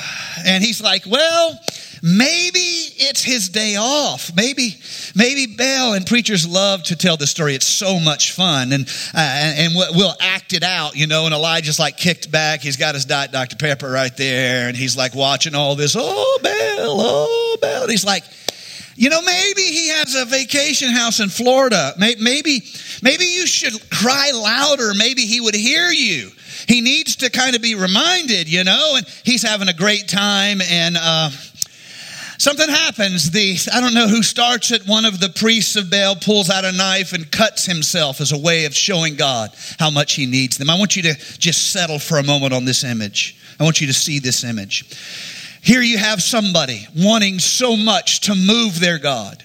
and 0.45 0.63
he's 0.63 0.81
like, 0.81 1.03
well. 1.05 1.59
Maybe 2.07 2.59
it's 2.59 3.23
his 3.23 3.49
day 3.49 3.77
off. 3.77 4.31
Maybe, 4.35 4.75
maybe 5.15 5.47
Baal 5.55 5.95
and 5.95 6.05
preachers 6.05 6.47
love 6.47 6.83
to 6.83 6.95
tell 6.95 7.17
the 7.17 7.25
story. 7.25 7.55
It's 7.55 7.65
so 7.65 7.99
much 7.99 8.31
fun, 8.31 8.73
and 8.73 8.87
uh, 9.11 9.17
and 9.17 9.73
we'll 9.73 10.13
act 10.21 10.53
it 10.53 10.61
out, 10.61 10.95
you 10.95 11.07
know. 11.07 11.25
And 11.25 11.33
Elijah's 11.33 11.79
like 11.79 11.97
kicked 11.97 12.29
back. 12.29 12.61
He's 12.61 12.77
got 12.77 12.93
his 12.93 13.05
diet 13.05 13.31
Dr 13.31 13.55
Pepper 13.55 13.89
right 13.89 14.15
there, 14.15 14.67
and 14.67 14.77
he's 14.77 14.95
like 14.95 15.15
watching 15.15 15.55
all 15.55 15.75
this. 15.75 15.95
Oh 15.97 16.39
Baal, 16.43 16.51
oh 17.01 17.57
Baal. 17.59 17.81
And 17.81 17.91
he's 17.91 18.05
like. 18.05 18.23
You 18.97 19.09
know, 19.09 19.21
maybe 19.21 19.61
he 19.61 19.89
has 19.89 20.15
a 20.15 20.23
vacation 20.23 20.89
house 20.89 21.19
in 21.19 21.27
Florida. 21.27 21.93
Maybe, 21.97 22.21
maybe, 22.21 22.63
maybe 23.03 23.25
you 23.25 23.45
should 23.45 23.73
cry 23.89 24.31
louder. 24.33 24.93
Maybe 24.97 25.23
he 25.23 25.41
would 25.41 25.53
hear 25.53 25.89
you. 25.89 26.31
He 26.65 26.79
needs 26.79 27.17
to 27.17 27.29
kind 27.29 27.57
of 27.57 27.61
be 27.61 27.75
reminded, 27.75 28.47
you 28.47 28.63
know, 28.63 28.93
and 28.95 29.05
he's 29.25 29.41
having 29.41 29.67
a 29.67 29.73
great 29.73 30.07
time. 30.07 30.61
And, 30.61 30.95
uh, 30.97 31.29
Something 32.37 32.69
happens. 32.69 33.31
The 33.31 33.57
I 33.73 33.79
don't 33.79 33.93
know 33.93 34.07
who 34.07 34.23
starts 34.23 34.71
it. 34.71 34.87
One 34.87 35.05
of 35.05 35.19
the 35.19 35.29
priests 35.29 35.75
of 35.75 35.89
Baal 35.89 36.15
pulls 36.15 36.49
out 36.49 36.65
a 36.65 36.71
knife 36.71 37.13
and 37.13 37.31
cuts 37.31 37.65
himself 37.65 38.19
as 38.19 38.31
a 38.31 38.37
way 38.37 38.65
of 38.65 38.75
showing 38.75 39.15
God 39.15 39.51
how 39.79 39.89
much 39.89 40.13
he 40.13 40.25
needs 40.25 40.57
them. 40.57 40.69
I 40.69 40.77
want 40.77 40.95
you 40.95 41.03
to 41.03 41.15
just 41.37 41.71
settle 41.71 41.99
for 41.99 42.17
a 42.17 42.23
moment 42.23 42.53
on 42.53 42.65
this 42.65 42.83
image. 42.83 43.37
I 43.59 43.63
want 43.63 43.79
you 43.79 43.87
to 43.87 43.93
see 43.93 44.19
this 44.19 44.43
image. 44.43 44.85
Here 45.61 45.81
you 45.81 45.97
have 45.97 46.21
somebody 46.21 46.85
wanting 46.95 47.39
so 47.39 47.75
much 47.75 48.21
to 48.21 48.35
move 48.35 48.79
their 48.79 48.99
God. 48.99 49.43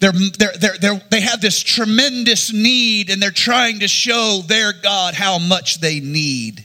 They're, 0.00 0.12
they're, 0.12 0.76
they're, 0.78 1.02
they 1.10 1.20
have 1.22 1.40
this 1.40 1.62
tremendous 1.62 2.52
need 2.52 3.08
and 3.08 3.22
they're 3.22 3.30
trying 3.30 3.78
to 3.80 3.88
show 3.88 4.42
their 4.46 4.72
God 4.72 5.14
how 5.14 5.38
much 5.38 5.80
they 5.80 6.00
need 6.00 6.64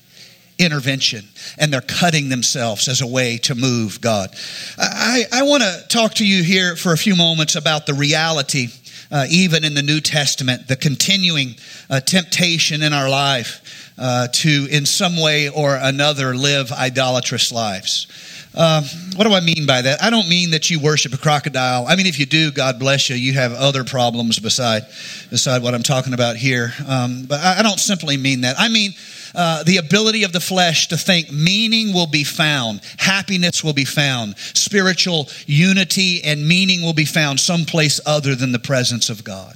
intervention 0.60 1.26
and 1.58 1.74
they're 1.74 1.82
cutting 1.82 2.30
themselves 2.30 2.88
as 2.88 3.02
a 3.02 3.08
way 3.08 3.38
to 3.38 3.56
move 3.56 4.02
God. 4.02 4.30
I, 4.78 5.24
I 5.32 5.43
want 5.43 5.63
to 5.63 5.88
talk 5.88 6.15
to 6.15 6.28
you 6.28 6.43
here 6.43 6.76
for 6.76 6.93
a 6.93 6.98
few 6.98 7.15
moments 7.15 7.56
about 7.56 7.86
the 7.86 7.93
reality, 7.93 8.67
uh, 9.12 9.26
even 9.30 9.63
in 9.63 9.74
the 9.74 9.82
New 9.82 10.02
Testament, 10.02 10.67
the 10.67 10.76
continuing 10.76 11.56
uh, 11.89 12.02
temptation 12.02 12.84
in 12.84 12.93
our 12.93 13.10
life 13.10 13.93
uh, 13.98 14.28
to, 14.34 14.67
in 14.69 14.86
some 14.86 15.22
way 15.22 15.50
or 15.50 15.76
another, 15.82 16.36
live 16.36 16.72
idolatrous 16.72 17.52
lives. 17.52 18.08
Uh, 18.56 18.82
what 19.15 19.28
do 19.28 19.34
I 19.34 19.41
mean 19.41 19.65
by 19.67 19.82
that? 19.82 20.02
I 20.02 20.10
don't 20.10 20.28
mean 20.28 20.52
that 20.52 20.69
you 20.69 20.80
worship 20.80 21.13
a 21.13 21.17
crocodile. 21.17 21.86
I 21.88 21.95
mean, 21.95 22.08
if 22.08 22.19
you 22.19 22.26
do, 22.26 22.52
God 22.52 22.80
bless 22.80 23.10
you. 23.10 23.15
You 23.15 23.34
have 23.34 23.54
other 23.54 23.84
problems 23.84 24.39
beside 24.39 24.84
beside 25.30 25.62
what 25.62 25.76
I'm 25.76 25.84
talking 25.84 26.13
about 26.13 26.36
here. 26.36 26.74
Um, 26.88 27.26
but 27.28 27.39
I, 27.41 27.60
I 27.60 27.63
don't 27.63 27.80
simply 27.80 28.17
mean 28.17 28.41
that. 28.41 28.56
I 28.58 28.69
mean 28.69 28.93
uh, 29.36 29.63
the 29.63 29.78
ability 29.78 30.24
of 30.24 30.32
the 30.32 30.39
flesh 30.39 30.88
to 30.88 30.98
think 30.98 31.32
meaning 31.32 31.94
will 31.94 32.08
be 32.08 32.24
found, 32.24 32.82
happiness 32.98 33.63
will 33.63 33.74
be 33.74 33.86
found, 33.86 34.38
spiritual 34.38 35.28
unity 35.46 36.22
and 36.24 36.48
meaning 36.48 36.82
will 36.82 36.94
be 36.94 37.06
found 37.06 37.39
someplace 37.39 38.00
other 38.06 38.36
than 38.36 38.52
the 38.52 38.60
presence 38.60 39.10
of 39.10 39.24
God. 39.24 39.56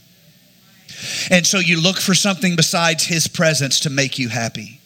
And 1.29 1.45
so 1.45 1.59
you 1.59 1.81
look 1.81 1.97
for 1.97 2.13
something 2.13 2.55
besides 2.55 3.05
His 3.05 3.27
presence 3.27 3.81
to 3.81 3.89
make 3.89 4.19
you 4.19 4.29
happy 4.29 4.79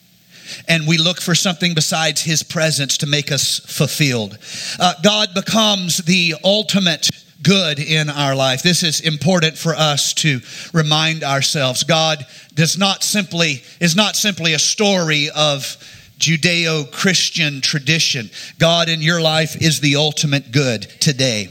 and 0.67 0.87
we 0.87 0.97
look 0.97 1.19
for 1.19 1.35
something 1.35 1.73
besides 1.73 2.21
his 2.21 2.43
presence 2.43 2.97
to 2.99 3.07
make 3.07 3.31
us 3.31 3.59
fulfilled. 3.59 4.37
Uh, 4.79 4.93
God 5.03 5.33
becomes 5.33 5.97
the 5.97 6.35
ultimate 6.43 7.09
good 7.47 7.79
in 7.79 8.09
our 8.09 8.35
life. 8.35 8.61
This 8.61 8.83
is 8.83 8.99
important 8.99 9.57
for 9.57 9.73
us 9.73 10.13
to 10.15 10.41
remind 10.73 11.23
ourselves. 11.23 11.83
God 11.83 12.25
does 12.53 12.77
not 12.77 13.03
simply 13.03 13.63
is 13.79 13.95
not 13.95 14.17
simply 14.17 14.53
a 14.53 14.59
story 14.59 15.29
of 15.33 15.77
Judeo 16.19 16.91
Christian 16.91 17.61
tradition. 17.61 18.29
God 18.59 18.89
in 18.89 19.01
your 19.01 19.21
life 19.21 19.61
is 19.61 19.79
the 19.79 19.95
ultimate 19.95 20.51
good 20.51 20.81
today. 20.99 21.45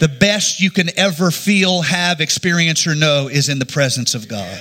The 0.00 0.14
best 0.18 0.58
you 0.58 0.70
can 0.70 0.88
ever 0.98 1.30
feel, 1.30 1.82
have, 1.82 2.20
experience, 2.20 2.86
or 2.86 2.96
know 2.96 3.28
is 3.28 3.48
in 3.48 3.60
the 3.60 3.66
presence 3.66 4.14
of 4.16 4.26
God. 4.26 4.58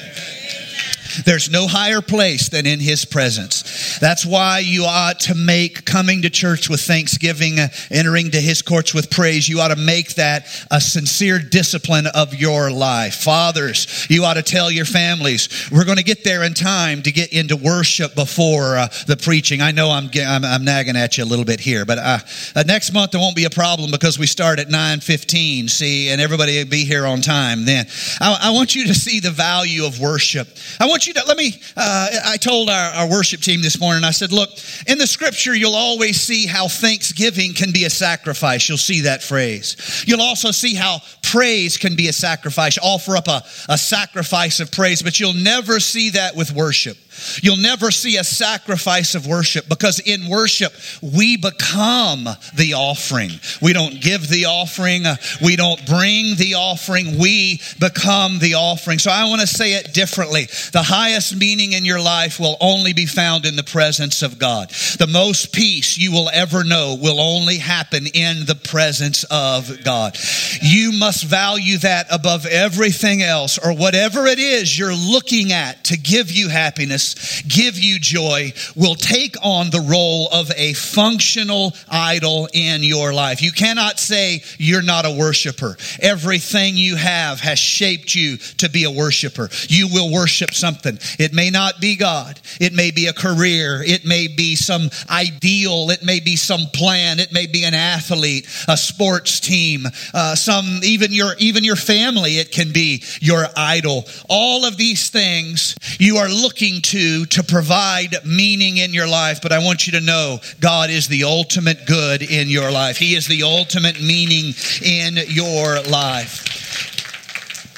There's 1.24 1.50
no 1.50 1.68
higher 1.68 2.02
place 2.02 2.50
than 2.50 2.66
in 2.66 2.80
His 2.80 3.06
presence. 3.06 4.00
That's 4.00 4.26
why 4.26 4.60
you 4.60 4.86
ought 4.86 5.22
to 5.22 5.36
make 5.36 5.86
coming 5.86 6.24
to 6.24 6.30
church 6.30 6.70
with 6.70 6.82
thanksgiving, 6.82 7.58
entering 7.90 8.32
to 8.32 8.42
His 8.42 8.62
courts 8.62 8.94
with 8.94 9.10
praise, 9.10 9.48
you 9.48 9.60
ought 9.60 9.70
to 9.70 9.76
make 9.76 10.16
that 10.16 10.48
a 10.72 10.82
sincere 10.82 11.40
discipline 11.40 12.08
of 12.08 12.34
your 12.34 12.72
life. 12.72 13.16
Fathers, 13.16 14.08
you 14.10 14.26
ought 14.26 14.36
to 14.36 14.44
tell 14.44 14.72
your 14.72 14.86
families, 14.86 15.70
we're 15.72 15.86
going 15.86 15.98
to 15.98 16.04
get 16.04 16.24
there 16.24 16.44
in 16.44 16.54
time 16.54 17.02
to 17.04 17.12
get 17.12 17.32
into 17.34 17.56
worship 17.56 18.16
before 18.16 18.78
uh, 18.78 18.88
the 19.08 19.18
preaching. 19.18 19.62
I 19.62 19.72
know 19.72 19.92
I'm, 19.92 20.10
I'm, 20.16 20.44
I'm, 20.44 20.66
nagging 20.66 20.96
at 20.96 21.18
you 21.18 21.24
a 21.24 21.26
little 21.26 21.46
bit 21.46 21.60
here, 21.60 21.86
but 21.86 21.98
uh, 22.00 22.18
uh, 22.56 22.64
next 22.66 22.92
month 22.92 23.12
there 23.12 23.22
won't 23.22 23.36
be 23.36 23.46
a 23.46 23.50
problem 23.50 23.92
because 23.92 24.18
we 24.18 24.26
start 24.26 24.60
at 24.60 24.68
9.15, 24.68 25.70
see, 25.70 26.10
and 26.10 26.20
everybody 26.20 26.58
will 26.58 26.70
be 26.70 26.86
here 26.86 27.06
on 27.06 27.22
time 27.22 27.66
then. 27.66 27.86
I, 28.20 28.40
I 28.44 28.52
want 28.52 28.76
you 28.76 28.88
to 28.88 28.94
see 28.94 29.20
the 29.20 29.32
value 29.32 29.86
of 29.86 30.00
worship. 30.00 30.48
I 30.80 30.88
want 30.88 31.05
you 31.08 31.14
to, 31.14 31.24
let 31.28 31.38
me, 31.38 31.54
uh, 31.76 32.08
I 32.26 32.38
told 32.38 32.70
our, 32.70 32.92
our 32.94 33.10
worship 33.10 33.42
team 33.42 33.62
this 33.62 33.80
morning, 33.80 34.04
I 34.04 34.12
said, 34.12 34.32
look, 34.32 34.50
in 34.88 34.98
the 34.98 35.08
scripture, 35.08 35.56
you'll 35.56 35.76
always 35.76 36.20
see 36.20 36.46
how 36.46 36.68
thanksgiving 36.68 37.54
can 37.54 37.72
be 37.72 37.86
a 37.86 37.90
sacrifice. 37.90 38.68
You'll 38.68 38.78
see 38.78 39.02
that 39.02 39.24
phrase. 39.24 40.04
You'll 40.08 40.22
also 40.22 40.52
see 40.52 40.76
how 40.76 41.00
praise 41.24 41.78
can 41.78 41.96
be 41.96 42.08
a 42.08 42.14
sacrifice. 42.14 42.78
Offer 42.82 43.18
up 43.18 43.28
a, 43.28 43.44
a 43.70 43.78
sacrifice 43.78 44.60
of 44.60 44.72
praise, 44.72 45.02
but 45.02 45.20
you'll 45.20 45.34
never 45.34 45.80
see 45.80 46.12
that 46.12 46.36
with 46.36 46.52
worship. 46.52 46.98
You'll 47.42 47.58
never 47.58 47.92
see 47.92 48.18
a 48.18 48.24
sacrifice 48.24 49.16
of 49.16 49.28
worship 49.28 49.68
because 49.70 50.00
in 50.00 50.28
worship, 50.28 50.74
we 51.02 51.38
become 51.38 52.28
the 52.56 52.74
offering. 52.76 53.32
We 53.62 53.74
don't 53.74 54.02
give 54.02 54.28
the 54.28 54.46
offering. 54.46 55.04
We 55.42 55.56
don't 55.56 55.86
bring 55.86 56.36
the 56.36 56.56
offering. 56.56 57.18
We 57.18 57.62
become 57.80 58.40
the 58.40 58.56
offering. 58.56 59.00
So 59.00 59.12
I 59.12 59.26
want 59.26 59.42
to 59.42 59.48
say 59.48 59.74
it 59.74 59.94
differently. 59.94 60.46
The 60.72 60.84
highest 60.84 61.36
meaning 61.36 61.74
in 61.74 61.86
your 61.86 62.02
life 62.02 62.40
will 62.40 62.58
only 62.60 62.94
be 62.94 63.06
found 63.06 63.46
in 63.46 63.56
the 63.56 63.64
presence 63.64 64.22
of 64.22 64.40
God. 64.40 64.70
The 65.00 65.10
most 65.12 65.54
peace 65.54 65.98
you 65.98 66.12
will 66.12 66.30
ever 66.34 66.64
know 66.64 66.98
will 67.02 67.20
only 67.20 67.58
happen 67.58 68.08
in 68.08 68.46
the 68.46 68.56
presence 68.56 69.24
of 69.26 69.84
God. 69.84 70.18
You 70.62 70.92
must 70.92 71.24
value 71.24 71.78
that 71.80 72.08
above 72.12 72.46
everything 72.46 73.22
else 73.22 73.58
or 73.58 73.74
whatever 73.74 74.26
it 74.26 74.40
is 74.40 74.78
you're 74.78 74.96
looking 74.96 75.52
at 75.52 75.84
to 75.86 75.98
give 75.98 76.32
you 76.32 76.50
happiness 76.50 77.05
give 77.48 77.78
you 77.78 78.00
joy, 78.00 78.54
will 78.76 78.96
take 78.96 79.36
on 79.44 79.70
the 79.70 79.82
role 79.82 80.28
of 80.32 80.52
a 80.56 80.74
functional 80.74 81.74
idol 81.90 82.48
in 82.54 82.84
your 82.84 83.14
life. 83.14 83.42
You 83.42 83.52
cannot 83.52 84.00
say 84.00 84.44
you're 84.58 84.82
not 84.82 85.06
a 85.06 85.12
worshiper. 85.12 85.78
Everything 86.00 86.76
you 86.76 86.96
have 86.96 87.40
has 87.42 87.60
shaped 87.60 88.16
you 88.16 88.38
to 88.58 88.70
be 88.70 88.84
a 88.86 88.92
worshiper. 88.92 89.50
You 89.68 89.88
will 89.88 90.12
worship 90.12 90.54
something. 90.54 90.98
It 91.20 91.34
may 91.34 91.50
not 91.50 91.80
be 91.80 91.96
God. 91.96 92.40
It 92.60 92.74
may 92.74 92.92
be 92.92 93.08
a 93.08 93.14
career. 93.14 93.84
It 93.86 94.06
may 94.06 94.28
be 94.28 94.56
some 94.56 94.90
ideal. 95.10 95.90
It 95.90 96.04
may 96.04 96.20
be 96.20 96.36
some 96.36 96.68
plan. 96.74 97.20
It 97.20 97.34
may 97.34 97.48
be 97.48 97.64
an 97.64 97.74
athlete, 97.74 98.48
a 98.68 98.78
sports 98.78 99.40
team, 99.40 99.86
uh, 100.14 100.36
some 100.36 100.82
even 100.84 101.12
your 101.12 101.36
even 101.38 101.64
your 101.64 101.76
family. 101.76 102.38
It 102.38 102.52
can 102.52 102.72
be 102.72 103.04
your 103.22 103.46
idol. 103.56 104.06
All 104.30 104.66
of 104.66 104.78
these 104.78 105.10
things 105.10 105.76
you 106.00 106.18
are 106.18 106.30
looking 106.30 106.82
to 106.82 106.95
to 106.96 107.26
to 107.26 107.44
provide 107.44 108.16
meaning 108.26 108.78
in 108.78 108.94
your 108.94 109.06
life, 109.06 109.42
but 109.42 109.52
I 109.52 109.60
want 109.60 109.86
you 109.86 110.00
to 110.00 110.02
know 110.02 110.40
God 110.62 110.90
is 110.90 111.10
the 111.10 111.26
ultimate 111.26 111.86
good 111.86 112.22
in 112.22 112.48
your 112.48 112.72
life. 112.72 112.96
He 112.96 113.16
is 113.16 113.28
the 113.28 113.44
ultimate 113.44 114.02
meaning 114.02 114.54
in 114.82 115.18
your 115.28 115.82
life. 115.82 116.64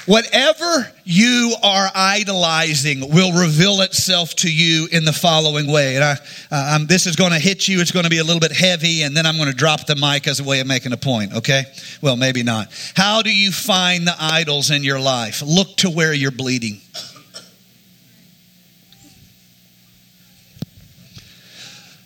Whatever 0.06 0.90
you 1.04 1.54
are 1.62 1.90
idolizing 1.94 3.12
will 3.12 3.32
reveal 3.32 3.82
itself 3.82 4.34
to 4.36 4.50
you 4.50 4.86
in 4.90 5.04
the 5.04 5.12
following 5.12 5.70
way. 5.70 5.96
And 5.96 6.04
I, 6.04 6.16
uh, 6.50 6.78
this 6.86 7.06
is 7.06 7.14
going 7.14 7.32
to 7.32 7.38
hit 7.38 7.68
you. 7.68 7.80
It's 7.80 7.90
going 7.90 8.04
to 8.04 8.10
be 8.10 8.16
a 8.16 8.24
little 8.24 8.40
bit 8.40 8.52
heavy, 8.52 9.02
and 9.02 9.14
then 9.14 9.26
I'm 9.26 9.36
going 9.36 9.50
to 9.50 9.54
drop 9.54 9.84
the 9.84 9.96
mic 9.96 10.26
as 10.26 10.40
a 10.40 10.44
way 10.44 10.60
of 10.60 10.66
making 10.66 10.92
a 10.92 10.96
point, 10.96 11.34
okay? 11.34 11.64
Well, 12.00 12.16
maybe 12.16 12.42
not. 12.42 12.68
How 12.96 13.20
do 13.20 13.30
you 13.30 13.52
find 13.52 14.06
the 14.06 14.14
idols 14.18 14.70
in 14.70 14.82
your 14.82 14.98
life? 14.98 15.42
Look 15.42 15.76
to 15.78 15.90
where 15.90 16.14
you're 16.14 16.30
bleeding. 16.30 16.80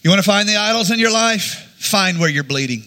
You 0.03 0.11
want 0.11 0.19
to 0.19 0.29
find 0.29 0.49
the 0.49 0.57
idols 0.57 0.91
in 0.91 0.99
your 0.99 1.13
life? 1.13 1.75
Find 1.79 2.19
where 2.19 2.29
you're 2.29 2.43
bleeding. 2.43 2.85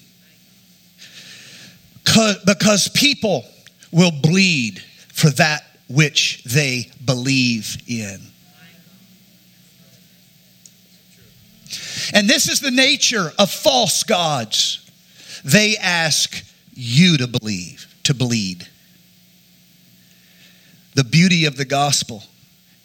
Because 2.45 2.89
people 2.93 3.45
will 3.91 4.12
bleed 4.12 4.82
for 5.13 5.30
that 5.32 5.63
which 5.88 6.43
they 6.43 6.91
believe 7.04 7.78
in. 7.88 8.19
And 12.13 12.30
this 12.30 12.49
is 12.49 12.60
the 12.60 12.71
nature 12.71 13.32
of 13.39 13.49
false 13.49 14.04
gods. 14.04 14.82
They 15.43 15.78
ask 15.78 16.43
you 16.73 17.17
to 17.17 17.28
believe, 17.28 17.88
to 18.04 18.13
bleed. 18.13 18.67
The 20.95 21.04
beauty 21.04 21.45
of 21.45 21.56
the 21.56 21.65
gospel 21.65 22.23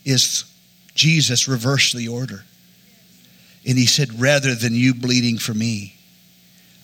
is 0.04 0.44
Jesus 0.94 1.48
reversed 1.48 1.96
the 1.96 2.08
order. 2.08 2.44
And 3.70 3.78
he 3.78 3.86
said, 3.86 4.20
rather 4.20 4.56
than 4.56 4.74
you 4.74 4.94
bleeding 4.94 5.38
for 5.38 5.54
me, 5.54 5.94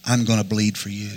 I'm 0.05 0.25
going 0.25 0.39
to 0.39 0.45
bleed 0.45 0.79
for 0.79 0.89
you. 0.89 1.11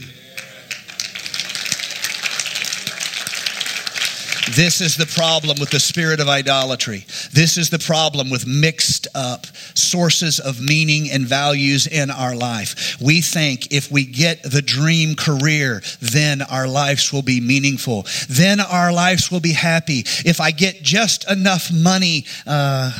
This 4.55 4.81
is 4.81 4.97
the 4.97 5.05
problem 5.05 5.57
with 5.59 5.69
the 5.69 5.79
spirit 5.79 6.19
of 6.19 6.27
idolatry. 6.27 7.05
This 7.31 7.55
is 7.55 7.69
the 7.69 7.77
problem 7.77 8.31
with 8.31 8.47
mixed 8.47 9.07
up 9.13 9.45
sources 9.75 10.39
of 10.39 10.59
meaning 10.59 11.11
and 11.11 11.27
values 11.27 11.85
in 11.85 12.09
our 12.09 12.35
life. 12.35 12.99
We 12.99 13.21
think 13.21 13.71
if 13.71 13.91
we 13.91 14.05
get 14.05 14.41
the 14.41 14.63
dream 14.63 15.13
career, 15.13 15.83
then 16.01 16.41
our 16.41 16.67
lives 16.67 17.13
will 17.13 17.21
be 17.21 17.39
meaningful. 17.39 18.07
Then 18.27 18.59
our 18.59 18.91
lives 18.91 19.29
will 19.29 19.39
be 19.39 19.53
happy. 19.53 19.99
If 20.25 20.41
I 20.41 20.49
get 20.49 20.81
just 20.81 21.29
enough 21.29 21.71
money, 21.71 22.25
uh, 22.47 22.91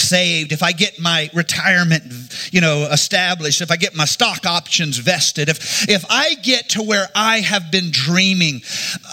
saved, 0.00 0.52
if 0.52 0.62
I 0.62 0.72
get 0.72 0.98
my 0.98 1.30
retirement, 1.32 2.04
you 2.52 2.60
know, 2.60 2.88
established, 2.90 3.60
if 3.60 3.70
I 3.70 3.76
get 3.76 3.94
my 3.94 4.04
stock 4.04 4.46
options 4.46 4.98
vested, 4.98 5.48
if, 5.48 5.88
if 5.88 6.04
I 6.08 6.34
get 6.34 6.70
to 6.70 6.82
where 6.82 7.08
I 7.14 7.38
have 7.38 7.70
been 7.70 7.90
dreaming, 7.90 8.62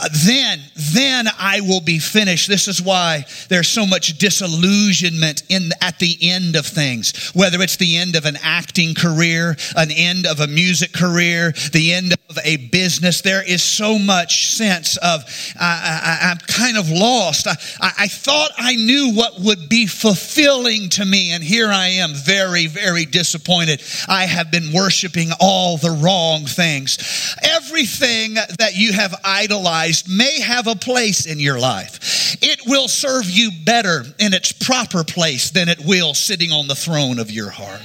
uh, 0.02 0.10
then, 0.26 0.60
then 0.76 1.28
I 1.40 1.62
will 1.62 1.82
be 1.82 2.00
finished. 2.00 2.48
This 2.48 2.68
is 2.68 2.82
why 2.82 3.26
there's 3.50 3.68
so 3.68 3.86
much 3.86 4.18
disillusionment 4.18 5.44
in, 5.50 5.72
at 5.82 6.00
the 6.00 6.18
end 6.22 6.56
of 6.56 6.66
things, 6.66 7.32
whether 7.32 7.62
it's 7.62 7.78
the 7.78 7.98
end 7.98 8.16
of 8.16 8.26
an 8.26 8.38
acting 8.42 8.94
career, 8.94 9.56
an 9.76 9.92
end 9.92 10.26
of 10.26 10.40
a 10.40 10.48
music 10.48 10.94
career, 10.94 11.54
the 11.74 11.94
end 11.94 12.14
of 12.30 12.38
a 12.44 12.58
business. 12.58 13.22
There 13.22 13.44
is 13.48 13.64
so 13.64 13.98
much 13.98 14.54
sense 14.56 14.98
of, 14.98 15.24
I, 15.60 16.32
am 16.32 16.38
kind 16.38 16.78
of 16.78 16.90
lost. 16.90 17.48
I, 17.48 17.56
I, 17.82 17.92
I 18.00 18.08
thought 18.08 18.52
I 18.58 18.76
knew 18.76 19.14
what 19.14 19.40
would 19.40 19.70
be 19.70 19.88
fulfilling 19.88 20.90
to 20.90 21.06
me, 21.06 21.32
and 21.32 21.44
here 21.44 21.70
I 21.70 21.88
am, 21.88 22.14
very, 22.14 22.68
very 22.68 23.06
disappointed. 23.12 23.82
I 24.08 24.26
have 24.26 24.52
been 24.52 24.72
worshiping 24.74 25.30
all 25.40 25.78
the 25.78 25.92
wrong 25.92 26.46
things. 26.46 27.36
Everything 27.42 28.36
that 28.36 28.76
you 28.76 28.94
have 28.94 29.16
idolized 29.24 30.10
may 30.10 30.40
have 30.40 30.68
a 30.68 30.76
place 30.76 31.26
in 31.26 31.40
your 31.40 31.60
life. 31.60 32.38
It 32.42 32.62
will 32.66 32.88
serve 32.88 33.30
you 33.30 33.52
better 33.64 34.04
in 34.20 34.34
its 34.34 34.52
proper 34.52 35.04
place 35.04 35.52
than 35.52 35.70
it 35.70 35.80
will 35.86 36.14
sitting 36.14 36.52
on 36.52 36.68
the 36.68 36.76
throne 36.76 37.20
of 37.20 37.32
your 37.32 37.50
heart. 37.50 37.82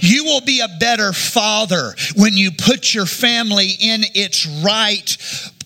You 0.00 0.24
will 0.24 0.40
be 0.40 0.60
a 0.60 0.68
better 0.80 1.12
father 1.12 1.94
when 2.16 2.36
you 2.36 2.50
put 2.50 2.92
your 2.92 3.06
family 3.06 3.68
in 3.80 4.02
its 4.14 4.46
right 4.64 5.16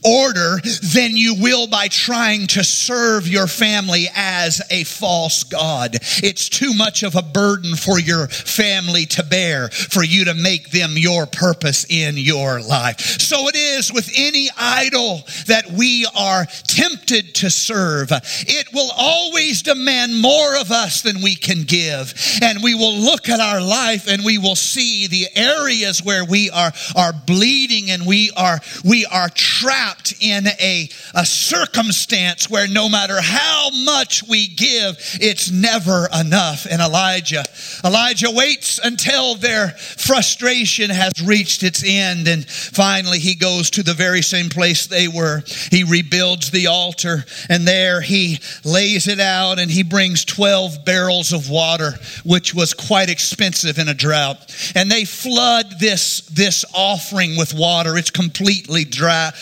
order 0.07 0.59
than 0.95 1.16
you 1.16 1.35
will 1.35 1.66
by 1.66 1.88
trying 1.88 2.47
to 2.47 2.62
serve 2.62 3.27
your 3.27 3.47
family 3.47 4.07
as 4.14 4.62
a 4.71 4.85
false 4.85 5.42
God. 5.42 5.97
It's 6.23 6.49
too 6.49 6.73
much 6.75 7.03
of 7.03 7.16
a 7.16 7.23
burden 7.23 7.75
for 7.75 7.99
your 7.99 8.29
family 8.29 9.07
to 9.07 9.25
bear 9.25 9.69
for 9.69 10.05
you 10.05 10.27
to 10.27 10.35
make 10.35 10.71
them 10.71 10.92
your 10.95 11.27
purpose 11.27 11.87
in 11.88 12.16
your 12.16 12.61
life. 12.61 13.01
So 13.01 13.49
it 13.49 13.57
is 13.57 13.92
with 13.92 14.11
any 14.16 14.49
idol 14.57 15.23
that 15.47 15.71
we 15.73 16.07
are 16.16 16.47
tempted 16.69 17.35
to 17.37 17.51
serve. 17.51 18.11
It 18.12 18.73
will 18.73 18.90
always 18.97 19.62
demand 19.62 20.21
more 20.21 20.57
of 20.57 20.71
us 20.71 21.03
than 21.03 21.23
we 21.23 21.35
can 21.35 21.62
give. 21.62 22.14
And 22.42 22.62
we 22.62 22.75
will 22.75 22.97
look 22.97 23.29
at 23.29 23.40
our 23.40 23.61
life 23.61 24.07
and 24.07 24.25
we 24.25 24.38
will 24.38 24.57
see 24.57 25.07
the 25.09 25.27
areas 25.35 26.03
where 26.03 26.25
we 26.25 26.51
are, 26.51 26.73
are 26.95 27.12
bleeding 27.12 27.90
and 27.90 28.07
we 28.07 28.31
are, 28.37 28.61
we 28.85 29.07
are 29.07 29.29
trapped 29.31 29.96
trapped 29.97 30.23
in 30.23 30.47
a, 30.61 30.89
a 31.15 31.25
circumstance 31.25 32.49
where 32.51 32.69
no 32.69 32.89
matter 32.89 33.21
how 33.21 33.71
much 33.85 34.23
we 34.29 34.49
give, 34.49 34.97
it's 35.21 35.51
never 35.51 36.09
enough. 36.19 36.67
And 36.71 36.81
Elijah, 36.81 37.45
Elijah 37.85 38.31
waits 38.31 38.79
until 38.83 39.37
their 39.37 39.71
frustration 39.71 40.91
has 40.91 41.13
reached 41.25 41.63
its 41.63 41.83
end. 41.85 42.29
And 42.29 42.49
finally, 42.49 43.19
he 43.19 43.35
goes 43.35 43.71
to 43.71 43.83
the 43.83 43.95
very 43.95 44.23
same 44.23 44.49
place 44.49 44.87
they 44.87 45.09
were. 45.09 45.43
He 45.71 45.85
rebuilds 45.85 46.51
the 46.51 46.69
altar 46.69 47.25
and 47.49 47.67
there 47.67 48.01
he 48.01 48.39
lays 48.65 49.09
it 49.09 49.21
out 49.21 49.59
and 49.59 49.71
he 49.71 49.83
brings 49.83 50.25
12 50.25 50.85
barrels 50.85 51.33
of 51.33 51.51
water, 51.51 51.93
which 52.25 52.55
was 52.55 52.75
quite 52.75 53.11
expensive 53.11 53.79
in 53.79 53.89
a 53.89 53.95
drought. 53.95 54.37
And 54.75 54.91
they 54.91 55.05
flood 55.05 55.79
this, 55.81 56.21
this 56.23 56.65
offering 56.75 57.37
with 57.37 57.55
water. 57.55 57.97
It's 57.97 58.11
completely 58.11 58.85
dry, 58.85 59.33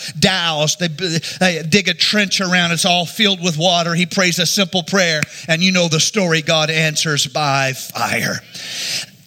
They, 0.77 0.87
they 0.87 1.63
dig 1.63 1.87
a 1.87 1.93
trench 1.93 2.41
around. 2.41 2.71
It's 2.71 2.85
all 2.85 3.05
filled 3.05 3.43
with 3.43 3.57
water. 3.57 3.93
He 3.93 4.05
prays 4.05 4.39
a 4.39 4.45
simple 4.45 4.83
prayer. 4.83 5.21
And 5.47 5.63
you 5.63 5.71
know 5.71 5.87
the 5.87 5.99
story. 5.99 6.41
God 6.41 6.69
answers 6.69 7.27
by 7.27 7.73
fire. 7.73 8.35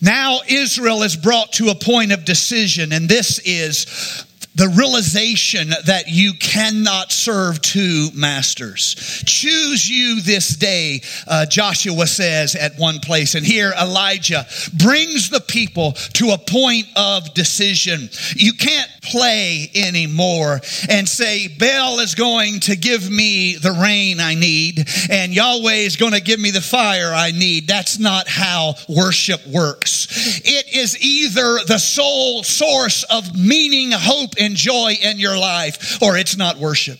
Now 0.00 0.40
Israel 0.48 1.02
is 1.02 1.16
brought 1.16 1.54
to 1.54 1.68
a 1.68 1.74
point 1.74 2.12
of 2.12 2.24
decision, 2.24 2.92
and 2.92 3.08
this 3.08 3.40
is 3.40 4.24
the 4.58 4.68
realization 4.68 5.70
that 5.86 6.08
you 6.08 6.32
cannot 6.34 7.12
serve 7.12 7.62
two 7.62 8.08
masters. 8.12 9.22
Choose 9.24 9.88
you 9.88 10.20
this 10.20 10.56
day, 10.56 11.00
uh, 11.28 11.46
Joshua 11.46 12.08
says 12.08 12.56
at 12.56 12.76
one 12.76 12.98
place. 12.98 13.36
And 13.36 13.46
here 13.46 13.72
Elijah 13.80 14.46
brings 14.76 15.30
the 15.30 15.40
people 15.40 15.92
to 16.14 16.30
a 16.30 16.38
point 16.38 16.86
of 16.96 17.32
decision. 17.34 18.10
You 18.34 18.52
can't 18.52 18.90
play 19.10 19.70
anymore 19.74 20.60
and 20.88 21.08
say, 21.08 21.48
Baal 21.48 22.00
is 22.00 22.14
going 22.14 22.60
to 22.60 22.76
give 22.76 23.10
me 23.10 23.56
the 23.56 23.72
rain 23.72 24.20
I 24.20 24.34
need 24.34 24.88
and 25.10 25.34
Yahweh 25.34 25.72
is 25.72 25.96
going 25.96 26.12
to 26.12 26.20
give 26.20 26.40
me 26.40 26.50
the 26.50 26.60
fire 26.60 27.12
I 27.12 27.30
need. 27.30 27.66
That's 27.66 27.98
not 27.98 28.28
how 28.28 28.74
worship 28.88 29.46
works. 29.46 30.40
It 30.44 30.74
is 30.74 31.02
either 31.02 31.64
the 31.66 31.78
sole 31.78 32.42
source 32.42 33.04
of 33.04 33.36
meaning, 33.36 33.90
hope, 33.92 34.34
and 34.38 34.54
joy 34.54 34.94
in 35.00 35.18
your 35.18 35.38
life, 35.38 36.02
or 36.02 36.16
it's 36.16 36.36
not 36.36 36.58
worship. 36.58 36.98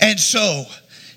And 0.00 0.18
so, 0.20 0.64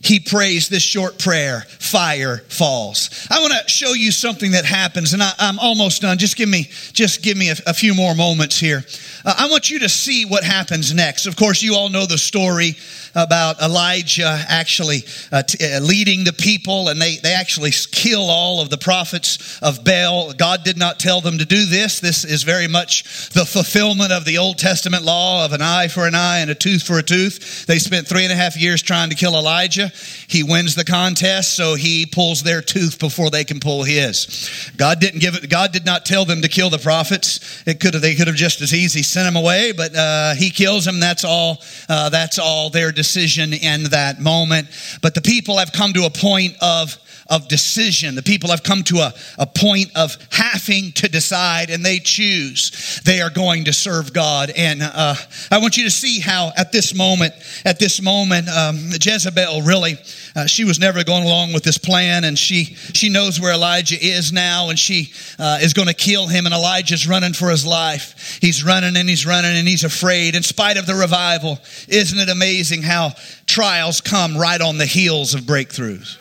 he 0.02 0.20
prays 0.20 0.70
this 0.70 0.84
short 0.84 1.20
prayer 1.20 1.62
fire 1.80 2.38
falls. 2.50 3.28
I 3.30 3.40
want 3.40 3.54
to 3.54 3.70
show 3.70 3.94
you 3.94 4.12
something 4.12 4.52
that 4.52 4.66
happens 4.66 5.14
and 5.14 5.22
I, 5.22 5.34
am 5.40 5.60
almost 5.60 6.02
done. 6.02 6.18
Just 6.18 6.38
give 6.38 6.50
me 6.50 6.70
just 6.94 7.22
give 7.22 7.38
me 7.38 7.50
a, 7.50 7.56
a 7.68 7.74
few 7.74 7.94
more 7.94 8.16
moments 8.16 8.60
here. 8.60 8.84
Uh, 9.26 9.36
i 9.38 9.50
want 9.50 9.70
you 9.70 9.80
to 9.80 9.90
see 9.90 10.26
what 10.26 10.44
happens 10.44 10.94
next. 10.94 11.26
Of 11.26 11.36
course 11.36 11.62
you 11.62 11.76
all 11.76 11.90
know 11.90 12.06
the 12.06 12.18
story 12.18 12.76
about 13.16 13.62
Elijah 13.62 14.44
actually 14.48 15.04
uh, 15.32 15.44
t- 15.44 15.64
uh, 15.64 15.80
leading 15.80 16.24
the 16.24 16.34
people, 16.34 16.90
and 16.90 17.02
they, 17.02 17.18
they 17.18 17.34
actually 17.34 17.72
kill 17.92 18.30
all 18.30 18.62
of 18.62 18.70
the 18.70 18.78
prophets 18.78 19.60
of 19.62 19.84
Baal. 19.84 20.34
God 20.34 20.64
did 20.64 20.78
not 20.78 21.00
tell 21.00 21.22
them 21.22 21.38
to 21.38 21.46
do 21.46 21.66
this. 21.66 22.00
This 22.00 22.24
is 22.24 22.44
very 22.44 22.68
much 22.68 23.30
the 23.30 23.46
fulfillment 23.46 24.12
of 24.12 24.26
the 24.26 24.38
Old 24.38 24.58
Testament 24.58 25.04
law 25.04 25.46
of 25.46 25.54
an 25.54 25.62
eye 25.62 25.88
for 25.88 26.08
an 26.08 26.16
eye 26.16 26.40
and 26.40 26.52
a 26.52 26.56
tooth 26.56 26.84
for 26.84 27.00
a 27.00 27.04
tooth. 27.04 27.66
They 27.66 27.80
spent 27.80 28.08
three 28.08 28.24
and 28.24 28.32
a 28.32 28.36
half 28.36 28.58
years 28.58 28.82
trying 28.82 29.10
to 29.10 29.16
kill 29.16 29.36
Elijah. 29.36 29.92
He 30.28 30.44
wins 30.44 30.76
the 30.76 30.86
contest, 30.86 31.56
so 31.56 31.76
he 31.76 32.06
pulls 32.06 32.44
their 32.44 32.62
tooth 32.62 33.00
before 33.00 33.30
they 33.30 33.44
can 33.44 33.60
pull 33.60 33.84
his. 33.84 34.72
God 34.78 35.00
didn't 35.00 35.20
give 35.20 35.36
it. 35.36 35.50
God 35.50 35.72
did 35.72 35.86
not 35.86 36.06
tell 36.06 36.26
them 36.26 36.42
to 36.42 36.48
kill 36.48 36.70
the 36.70 36.78
prophets. 36.78 37.64
It 37.66 37.80
could 37.80 37.94
have. 37.94 38.02
They 38.02 38.16
could 38.16 38.28
have 38.28 38.36
just 38.36 38.62
as 38.62 38.74
easy 38.74 39.04
sent 39.04 39.26
them 39.26 39.42
away, 39.42 39.72
but 39.72 39.96
uh, 39.96 40.36
he 40.36 40.50
kills 40.50 40.86
them. 40.86 41.00
That's 41.00 41.24
all. 41.24 41.62
Uh, 41.88 42.10
that's 42.10 42.40
all 42.40 42.70
their 42.70 42.92
decision 43.00 43.54
in 43.54 43.86
that 43.92 44.20
moment. 44.20 44.68
But 45.02 45.16
the 45.16 45.22
people 45.22 45.58
have 45.58 45.72
come 45.72 45.94
to 45.94 46.04
a 46.06 46.10
point 46.10 46.56
of 46.62 46.98
of 47.30 47.48
decision. 47.48 48.16
The 48.16 48.24
people 48.24 48.50
have 48.50 48.64
come 48.64 48.84
to 48.84 48.98
a, 48.98 49.14
a 49.38 49.46
point 49.46 49.92
of 49.96 50.18
having 50.32 50.92
to 50.94 51.08
decide 51.08 51.70
and 51.70 51.86
they 51.86 52.00
choose. 52.00 53.02
They 53.06 53.22
are 53.22 53.30
going 53.30 53.66
to 53.66 53.74
serve 53.74 54.14
God. 54.14 54.52
And 54.56 54.82
uh, 54.82 55.16
I 55.52 55.60
want 55.60 55.78
you 55.78 55.84
to 55.84 55.92
see 55.92 56.20
how 56.20 56.52
at 56.58 56.72
this 56.72 56.96
moment, 56.96 57.34
at 57.66 57.80
this 57.80 58.02
moment, 58.02 58.50
um, 58.50 58.78
Jezebel 59.00 59.62
really, 59.62 59.98
uh, 60.36 60.48
she 60.48 60.64
was 60.64 60.80
never 60.80 61.04
going 61.04 61.24
along 61.24 61.54
with 61.54 61.64
this 61.64 61.78
plan 61.78 62.24
and 62.24 62.38
she, 62.38 62.76
she 62.94 63.10
knows 63.10 63.40
where 63.40 63.54
Elijah 63.54 63.98
is 64.00 64.34
now 64.34 64.70
and 64.70 64.80
she 64.80 65.12
uh, 65.38 65.60
is 65.62 65.74
going 65.74 65.88
to 65.88 65.94
kill 65.94 66.28
him 66.28 66.46
and 66.46 66.54
Elijah's 66.54 67.08
running 67.08 67.34
for 67.34 67.50
his 67.50 67.66
life. 67.66 68.40
He's 68.42 68.64
running 68.64 68.98
and 68.98 69.08
he's 69.08 69.26
running 69.26 69.56
and 69.56 69.68
he's 69.68 69.84
afraid 69.84 70.36
in 70.36 70.44
spite 70.44 70.78
of 70.78 70.88
the 70.88 70.96
revival. 70.96 71.60
Isn't 71.88 72.18
it 72.20 72.30
amazing 72.30 72.82
how 72.82 73.14
trials 73.46 74.02
come 74.02 74.36
right 74.36 74.62
on 74.62 74.78
the 74.78 74.86
heels 74.86 75.36
of 75.36 75.42
breakthroughs? 75.42 76.19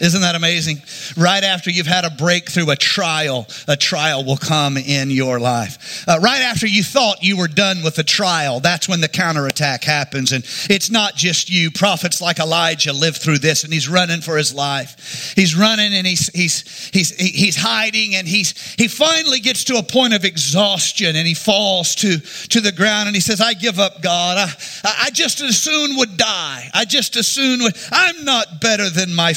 Isn't 0.00 0.20
that 0.20 0.34
amazing? 0.34 0.82
Right 1.16 1.44
after 1.44 1.70
you've 1.70 1.86
had 1.86 2.04
a 2.04 2.10
breakthrough, 2.10 2.70
a 2.70 2.76
trial, 2.76 3.46
a 3.66 3.76
trial 3.76 4.24
will 4.24 4.36
come 4.36 4.76
in 4.76 5.10
your 5.10 5.40
life. 5.40 6.04
Uh, 6.08 6.18
right 6.20 6.42
after 6.42 6.66
you 6.66 6.82
thought 6.82 7.22
you 7.22 7.36
were 7.36 7.48
done 7.48 7.82
with 7.82 7.96
the 7.96 8.04
trial, 8.04 8.60
that's 8.60 8.88
when 8.88 9.00
the 9.00 9.08
counterattack 9.08 9.84
happens. 9.84 10.32
And 10.32 10.44
it's 10.70 10.90
not 10.90 11.14
just 11.14 11.50
you. 11.50 11.70
Prophets 11.70 12.20
like 12.20 12.38
Elijah 12.38 12.92
lived 12.92 13.18
through 13.18 13.38
this 13.38 13.64
and 13.64 13.72
he's 13.72 13.88
running 13.88 14.20
for 14.20 14.36
his 14.36 14.54
life. 14.54 15.32
He's 15.34 15.56
running 15.56 15.92
and 15.94 16.06
he's, 16.06 16.28
he's, 16.28 16.88
he's, 16.92 17.10
he's 17.16 17.56
hiding 17.56 18.14
and 18.14 18.26
he's, 18.26 18.74
he 18.74 18.88
finally 18.88 19.40
gets 19.40 19.64
to 19.64 19.76
a 19.76 19.82
point 19.82 20.14
of 20.14 20.24
exhaustion 20.24 21.16
and 21.16 21.26
he 21.26 21.34
falls 21.34 21.94
to, 21.96 22.18
to 22.48 22.60
the 22.60 22.72
ground 22.72 23.08
and 23.08 23.16
he 23.16 23.20
says, 23.20 23.40
I 23.40 23.54
give 23.54 23.78
up 23.78 24.02
God. 24.02 24.36
I, 24.38 25.06
I 25.06 25.10
just 25.10 25.40
as 25.40 25.56
soon 25.56 25.96
would 25.96 26.16
die. 26.16 26.70
I 26.74 26.84
just 26.84 27.16
as 27.16 27.26
soon 27.26 27.62
would, 27.62 27.76
I'm 27.92 28.24
not 28.24 28.60
better 28.60 28.90
than 28.90 29.14
my 29.14 29.32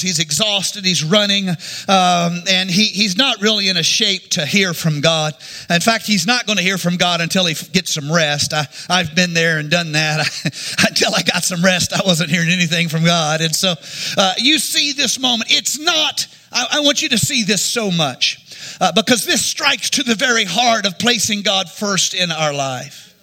He's 0.00 0.18
exhausted. 0.18 0.84
He's 0.84 1.04
running. 1.04 1.48
Um, 1.48 2.42
and 2.48 2.70
he, 2.70 2.84
he's 2.86 3.16
not 3.16 3.40
really 3.40 3.68
in 3.68 3.76
a 3.76 3.82
shape 3.82 4.30
to 4.30 4.46
hear 4.46 4.74
from 4.74 5.00
God. 5.00 5.34
In 5.70 5.80
fact, 5.80 6.06
he's 6.06 6.26
not 6.26 6.46
going 6.46 6.56
to 6.56 6.62
hear 6.62 6.78
from 6.78 6.96
God 6.96 7.20
until 7.20 7.46
he 7.46 7.54
gets 7.72 7.92
some 7.92 8.12
rest. 8.12 8.52
I, 8.52 8.66
I've 8.88 9.14
been 9.14 9.34
there 9.34 9.58
and 9.58 9.70
done 9.70 9.92
that. 9.92 10.26
until 10.88 11.14
I 11.14 11.22
got 11.22 11.44
some 11.44 11.62
rest, 11.62 11.92
I 11.92 12.00
wasn't 12.04 12.30
hearing 12.30 12.50
anything 12.50 12.88
from 12.88 13.04
God. 13.04 13.40
And 13.40 13.54
so 13.54 13.74
uh, 14.16 14.34
you 14.38 14.58
see 14.58 14.92
this 14.92 15.18
moment. 15.18 15.50
It's 15.50 15.78
not, 15.78 16.26
I, 16.52 16.66
I 16.72 16.80
want 16.80 17.02
you 17.02 17.10
to 17.10 17.18
see 17.18 17.44
this 17.44 17.64
so 17.64 17.90
much. 17.90 18.44
Uh, 18.80 18.92
because 18.92 19.24
this 19.24 19.44
strikes 19.44 19.90
to 19.90 20.02
the 20.02 20.14
very 20.14 20.44
heart 20.44 20.86
of 20.86 20.98
placing 20.98 21.42
God 21.42 21.70
first 21.70 22.14
in 22.14 22.30
our 22.30 22.52
life. 22.52 23.14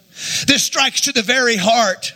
This 0.47 0.63
strikes 0.63 1.01
to 1.01 1.11
the 1.11 1.21
very 1.21 1.57
heart 1.57 2.13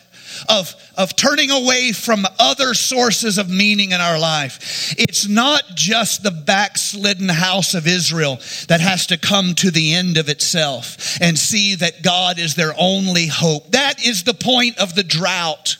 of, 0.47 0.73
of 0.99 1.15
turning 1.15 1.49
away 1.49 1.93
from 1.93 2.27
other 2.37 2.73
sources 2.73 3.37
of 3.37 3.49
meaning 3.49 3.93
in 3.93 4.01
our 4.01 4.19
life. 4.19 4.93
It's 4.99 5.29
not 5.29 5.63
just 5.73 6.23
the 6.23 6.29
backslidden 6.29 7.29
house 7.29 7.73
of 7.73 7.87
Israel 7.87 8.37
that 8.67 8.81
has 8.81 9.07
to 9.07 9.17
come 9.17 9.55
to 9.55 9.71
the 9.71 9.93
end 9.93 10.17
of 10.17 10.27
itself 10.27 11.17
and 11.21 11.39
see 11.39 11.75
that 11.75 12.03
God 12.03 12.37
is 12.37 12.55
their 12.55 12.73
only 12.77 13.27
hope. 13.27 13.71
That 13.71 14.05
is 14.05 14.23
the 14.23 14.33
point 14.33 14.77
of 14.77 14.93
the 14.93 15.03
drought. 15.03 15.77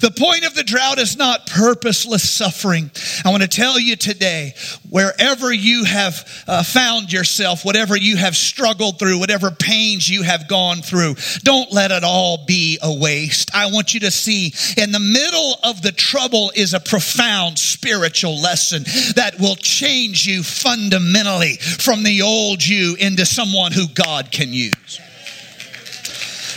The 0.00 0.10
point 0.10 0.44
of 0.44 0.54
the 0.54 0.62
drought 0.62 0.98
is 0.98 1.16
not 1.16 1.46
purposeless 1.46 2.28
suffering. 2.28 2.90
I 3.24 3.30
want 3.30 3.42
to 3.42 3.48
tell 3.48 3.78
you 3.78 3.96
today, 3.96 4.54
wherever 4.88 5.52
you 5.52 5.84
have 5.84 6.44
uh, 6.46 6.62
found 6.62 7.12
yourself, 7.12 7.64
whatever 7.64 7.96
you 7.96 8.16
have 8.16 8.36
struggled 8.36 8.98
through, 8.98 9.18
whatever 9.18 9.50
pains 9.50 10.08
you 10.08 10.22
have 10.22 10.48
gone 10.48 10.78
through, 10.78 11.16
don't 11.42 11.72
let 11.72 11.90
it 11.90 12.04
all 12.04 12.44
be 12.46 12.78
a 12.82 12.92
waste. 12.92 13.54
I 13.54 13.70
want 13.70 13.94
you 13.94 14.00
to 14.00 14.10
see 14.10 14.54
in 14.76 14.92
the 14.92 15.00
middle 15.00 15.58
of 15.64 15.82
the 15.82 15.92
trouble 15.92 16.52
is 16.54 16.74
a 16.74 16.80
profound 16.80 17.58
spiritual 17.58 18.40
lesson 18.40 18.84
that 19.16 19.36
will 19.40 19.56
change 19.56 20.26
you 20.26 20.42
fundamentally 20.42 21.56
from 21.56 22.02
the 22.02 22.22
old 22.22 22.64
you 22.64 22.96
into 22.98 23.26
someone 23.26 23.72
who 23.72 23.88
God 23.88 24.30
can 24.30 24.52
use. 24.52 25.00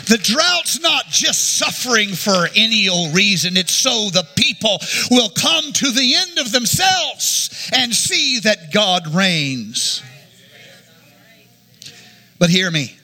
The 0.10 0.18
drought's 0.18 0.80
not 0.80 1.06
just 1.08 1.58
suffering 1.58 2.10
for 2.10 2.48
any 2.56 2.88
old 2.88 3.14
reason. 3.14 3.58
It's 3.58 3.76
so 3.76 4.10
the 4.10 4.28
people 4.36 4.80
will 5.12 5.30
come 5.30 5.74
to 5.74 5.92
the 5.92 6.16
end 6.16 6.40
of 6.40 6.52
themselves 6.52 7.70
and 7.74 7.94
see 7.94 8.40
that 8.40 8.72
God 8.72 9.14
reigns. 9.14 10.02
But 12.40 12.50
hear 12.50 12.70
me. 12.72 12.96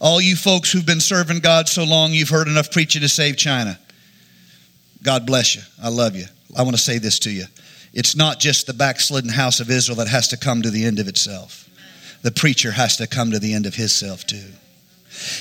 All 0.00 0.20
you 0.20 0.36
folks 0.36 0.70
who've 0.70 0.86
been 0.86 1.00
serving 1.00 1.40
God 1.40 1.68
so 1.68 1.84
long, 1.84 2.12
you've 2.12 2.28
heard 2.28 2.46
enough 2.46 2.70
preaching 2.70 3.02
to 3.02 3.08
save 3.08 3.36
China. 3.36 3.78
God 5.02 5.26
bless 5.26 5.56
you. 5.56 5.62
I 5.82 5.88
love 5.88 6.14
you. 6.14 6.26
I 6.56 6.62
want 6.62 6.76
to 6.76 6.82
say 6.82 6.98
this 6.98 7.18
to 7.20 7.30
you. 7.30 7.44
It's 7.92 8.14
not 8.14 8.38
just 8.38 8.66
the 8.66 8.74
backslidden 8.74 9.30
house 9.30 9.60
of 9.60 9.70
Israel 9.70 9.96
that 9.96 10.08
has 10.08 10.28
to 10.28 10.36
come 10.36 10.62
to 10.62 10.70
the 10.70 10.84
end 10.84 10.98
of 11.00 11.08
itself. 11.08 11.68
The 12.22 12.30
preacher 12.30 12.70
has 12.70 12.96
to 12.98 13.06
come 13.06 13.32
to 13.32 13.38
the 13.38 13.54
end 13.54 13.66
of 13.66 13.74
himself 13.74 14.24
too. 14.24 14.52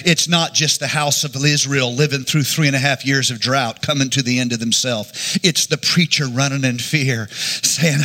It's 0.05 0.27
not 0.27 0.53
just 0.53 0.79
the 0.79 0.87
house 0.87 1.23
of 1.23 1.35
Israel 1.35 1.93
living 1.93 2.23
through 2.23 2.43
three 2.43 2.67
and 2.67 2.75
a 2.75 2.79
half 2.79 3.05
years 3.05 3.31
of 3.31 3.39
drought, 3.39 3.81
coming 3.81 4.09
to 4.11 4.21
the 4.21 4.39
end 4.39 4.53
of 4.53 4.59
themselves. 4.59 5.39
It's 5.43 5.67
the 5.67 5.77
preacher 5.77 6.27
running 6.27 6.63
in 6.63 6.79
fear, 6.79 7.27
saying, 7.29 8.01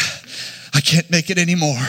I 0.74 0.80
can't 0.80 1.10
make 1.10 1.28
it 1.28 1.38
anymore. 1.38 1.86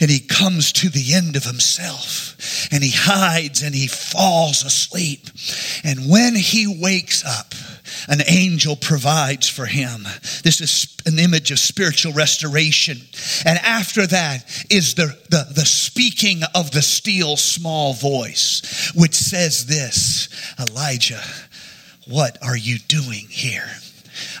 And 0.00 0.10
he 0.10 0.20
comes 0.20 0.72
to 0.72 0.88
the 0.88 1.14
end 1.14 1.36
of 1.36 1.44
himself 1.44 2.68
and 2.72 2.82
he 2.82 2.90
hides 2.92 3.62
and 3.62 3.74
he 3.74 3.86
falls 3.86 4.64
asleep. 4.64 5.28
And 5.84 6.10
when 6.10 6.34
he 6.34 6.66
wakes 6.66 7.24
up, 7.24 7.54
an 8.08 8.20
angel 8.26 8.76
provides 8.76 9.48
for 9.48 9.66
him. 9.66 10.02
This 10.42 10.60
is 10.60 10.96
an 11.06 11.18
image 11.18 11.50
of 11.50 11.58
spiritual 11.58 12.12
restoration. 12.12 12.98
And 13.44 13.58
after 13.58 14.06
that 14.06 14.44
is 14.70 14.94
the, 14.94 15.16
the, 15.30 15.46
the 15.54 15.66
speaking 15.66 16.42
of 16.54 16.70
the 16.70 16.82
still 16.82 17.36
small 17.36 17.94
voice, 17.94 18.92
which 18.94 19.14
says 19.14 19.66
this 19.66 20.28
Elijah, 20.58 21.22
what 22.06 22.38
are 22.42 22.56
you 22.56 22.78
doing 22.88 23.26
here? 23.28 23.68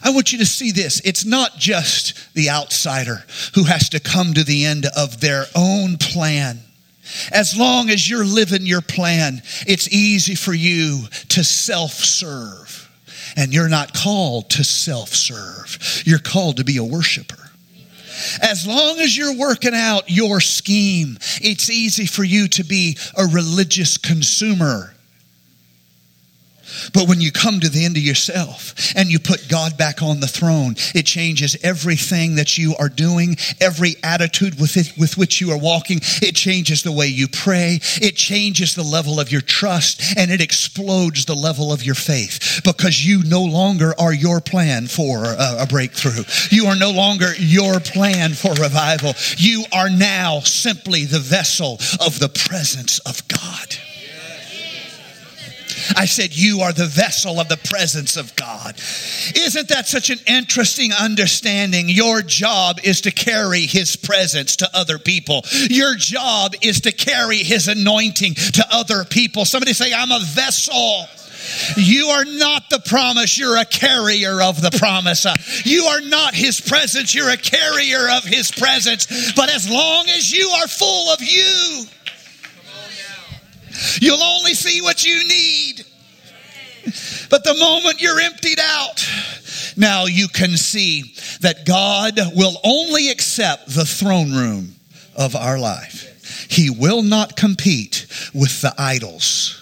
I 0.02 0.10
want 0.10 0.32
you 0.32 0.38
to 0.38 0.46
see 0.46 0.72
this. 0.72 1.00
It's 1.04 1.24
not 1.24 1.56
just 1.56 2.34
the 2.34 2.50
outsider 2.50 3.24
who 3.54 3.64
has 3.64 3.88
to 3.90 4.00
come 4.00 4.34
to 4.34 4.44
the 4.44 4.64
end 4.64 4.86
of 4.96 5.20
their 5.20 5.46
own 5.54 5.96
plan. 5.96 6.60
As 7.32 7.56
long 7.56 7.90
as 7.90 8.08
you're 8.08 8.24
living 8.24 8.66
your 8.66 8.82
plan, 8.82 9.42
it's 9.66 9.88
easy 9.92 10.34
for 10.34 10.52
you 10.52 11.04
to 11.30 11.42
self 11.42 11.92
serve. 11.92 12.84
And 13.36 13.52
you're 13.52 13.68
not 13.68 13.94
called 13.94 14.50
to 14.50 14.64
self 14.64 15.10
serve, 15.10 16.02
you're 16.04 16.18
called 16.18 16.58
to 16.58 16.64
be 16.64 16.76
a 16.76 16.84
worshiper. 16.84 17.36
As 18.42 18.66
long 18.66 18.98
as 18.98 19.16
you're 19.16 19.36
working 19.36 19.74
out 19.74 20.10
your 20.10 20.40
scheme, 20.40 21.18
it's 21.40 21.70
easy 21.70 22.06
for 22.06 22.24
you 22.24 22.48
to 22.48 22.64
be 22.64 22.98
a 23.16 23.26
religious 23.26 23.96
consumer. 23.96 24.92
But 26.92 27.08
when 27.08 27.20
you 27.20 27.32
come 27.32 27.60
to 27.60 27.68
the 27.68 27.84
end 27.84 27.96
of 27.96 28.02
yourself 28.02 28.74
and 28.96 29.08
you 29.08 29.18
put 29.18 29.48
God 29.48 29.76
back 29.76 30.02
on 30.02 30.20
the 30.20 30.26
throne, 30.26 30.74
it 30.94 31.06
changes 31.06 31.56
everything 31.62 32.36
that 32.36 32.58
you 32.58 32.74
are 32.76 32.88
doing, 32.88 33.36
every 33.60 33.96
attitude 34.02 34.60
with, 34.60 34.76
it, 34.76 34.92
with 34.98 35.16
which 35.16 35.40
you 35.40 35.50
are 35.50 35.58
walking. 35.58 36.00
It 36.22 36.34
changes 36.34 36.82
the 36.82 36.92
way 36.92 37.06
you 37.06 37.28
pray. 37.28 37.80
It 38.00 38.16
changes 38.16 38.74
the 38.74 38.82
level 38.82 39.20
of 39.20 39.32
your 39.32 39.40
trust 39.40 40.16
and 40.16 40.30
it 40.30 40.40
explodes 40.40 41.24
the 41.24 41.34
level 41.34 41.72
of 41.72 41.82
your 41.82 41.94
faith 41.94 42.60
because 42.64 43.04
you 43.04 43.22
no 43.24 43.42
longer 43.42 43.94
are 43.98 44.12
your 44.12 44.40
plan 44.40 44.86
for 44.86 45.24
a, 45.24 45.62
a 45.62 45.66
breakthrough. 45.66 46.24
You 46.50 46.66
are 46.66 46.76
no 46.76 46.90
longer 46.90 47.34
your 47.38 47.80
plan 47.80 48.34
for 48.34 48.52
revival. 48.54 49.14
You 49.36 49.64
are 49.72 49.90
now 49.90 50.40
simply 50.40 51.04
the 51.04 51.18
vessel 51.18 51.74
of 52.00 52.18
the 52.18 52.28
presence 52.28 52.98
of 53.00 53.26
God. 53.28 53.87
I 55.96 56.06
said, 56.06 56.36
You 56.36 56.60
are 56.60 56.72
the 56.72 56.86
vessel 56.86 57.40
of 57.40 57.48
the 57.48 57.56
presence 57.56 58.16
of 58.16 58.34
God. 58.36 58.76
Isn't 58.76 59.68
that 59.68 59.86
such 59.86 60.10
an 60.10 60.18
interesting 60.26 60.92
understanding? 60.92 61.88
Your 61.88 62.22
job 62.22 62.78
is 62.82 63.02
to 63.02 63.10
carry 63.10 63.62
His 63.62 63.96
presence 63.96 64.56
to 64.56 64.70
other 64.74 64.98
people. 64.98 65.42
Your 65.70 65.94
job 65.94 66.54
is 66.62 66.82
to 66.82 66.92
carry 66.92 67.38
His 67.38 67.68
anointing 67.68 68.34
to 68.34 68.66
other 68.70 69.04
people. 69.04 69.44
Somebody 69.44 69.72
say, 69.72 69.92
I'm 69.92 70.10
a 70.10 70.20
vessel. 70.20 71.06
You 71.76 72.08
are 72.08 72.24
not 72.24 72.68
the 72.70 72.80
promise, 72.80 73.38
you're 73.38 73.56
a 73.56 73.64
carrier 73.64 74.42
of 74.42 74.60
the 74.60 74.70
promise. 74.76 75.26
You 75.64 75.84
are 75.84 76.00
not 76.00 76.34
His 76.34 76.60
presence, 76.60 77.14
you're 77.14 77.30
a 77.30 77.36
carrier 77.36 78.08
of 78.10 78.24
His 78.24 78.50
presence. 78.50 79.32
But 79.32 79.50
as 79.50 79.70
long 79.70 80.08
as 80.08 80.32
you 80.32 80.48
are 80.50 80.68
full 80.68 81.12
of 81.12 81.22
you, 81.22 81.86
You'll 84.00 84.22
only 84.22 84.54
see 84.54 84.80
what 84.80 85.04
you 85.04 85.26
need. 85.26 85.84
But 87.30 87.44
the 87.44 87.54
moment 87.54 88.00
you're 88.00 88.20
emptied 88.20 88.60
out, 88.60 89.06
now 89.76 90.06
you 90.06 90.28
can 90.28 90.56
see 90.56 91.14
that 91.40 91.66
God 91.66 92.18
will 92.34 92.56
only 92.64 93.10
accept 93.10 93.74
the 93.74 93.84
throne 93.84 94.32
room 94.32 94.74
of 95.16 95.36
our 95.36 95.58
life. 95.58 96.48
He 96.50 96.70
will 96.70 97.02
not 97.02 97.36
compete 97.36 98.06
with 98.32 98.60
the 98.62 98.74
idols. 98.78 99.54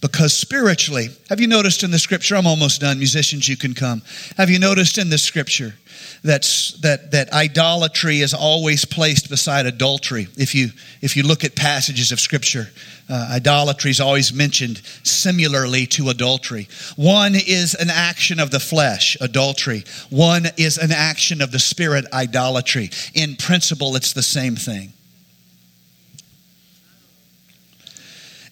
Because 0.00 0.36
spiritually, 0.36 1.10
have 1.28 1.40
you 1.40 1.46
noticed 1.46 1.84
in 1.84 1.92
the 1.92 1.98
scripture? 1.98 2.34
I'm 2.34 2.46
almost 2.46 2.80
done. 2.80 2.98
Musicians, 2.98 3.48
you 3.48 3.56
can 3.56 3.72
come. 3.72 4.02
Have 4.36 4.50
you 4.50 4.58
noticed 4.58 4.98
in 4.98 5.08
the 5.10 5.18
scripture 5.18 5.74
that's, 6.24 6.72
that, 6.80 7.10
that 7.10 7.32
idolatry 7.32 8.20
is 8.20 8.32
always 8.32 8.84
placed 8.84 9.28
beside 9.28 9.66
adultery. 9.66 10.28
If 10.36 10.54
you, 10.54 10.68
if 11.00 11.16
you 11.16 11.24
look 11.24 11.42
at 11.42 11.56
passages 11.56 12.12
of 12.12 12.20
Scripture, 12.20 12.68
uh, 13.08 13.28
idolatry 13.32 13.90
is 13.90 14.00
always 14.00 14.32
mentioned 14.32 14.80
similarly 15.02 15.86
to 15.86 16.10
adultery. 16.10 16.68
One 16.94 17.34
is 17.34 17.74
an 17.74 17.90
action 17.90 18.38
of 18.38 18.52
the 18.52 18.60
flesh, 18.60 19.16
adultery. 19.20 19.84
One 20.10 20.46
is 20.56 20.78
an 20.78 20.92
action 20.92 21.42
of 21.42 21.50
the 21.50 21.58
spirit, 21.58 22.06
idolatry. 22.12 22.90
In 23.14 23.34
principle, 23.36 23.96
it's 23.96 24.12
the 24.12 24.22
same 24.22 24.54
thing. 24.54 24.92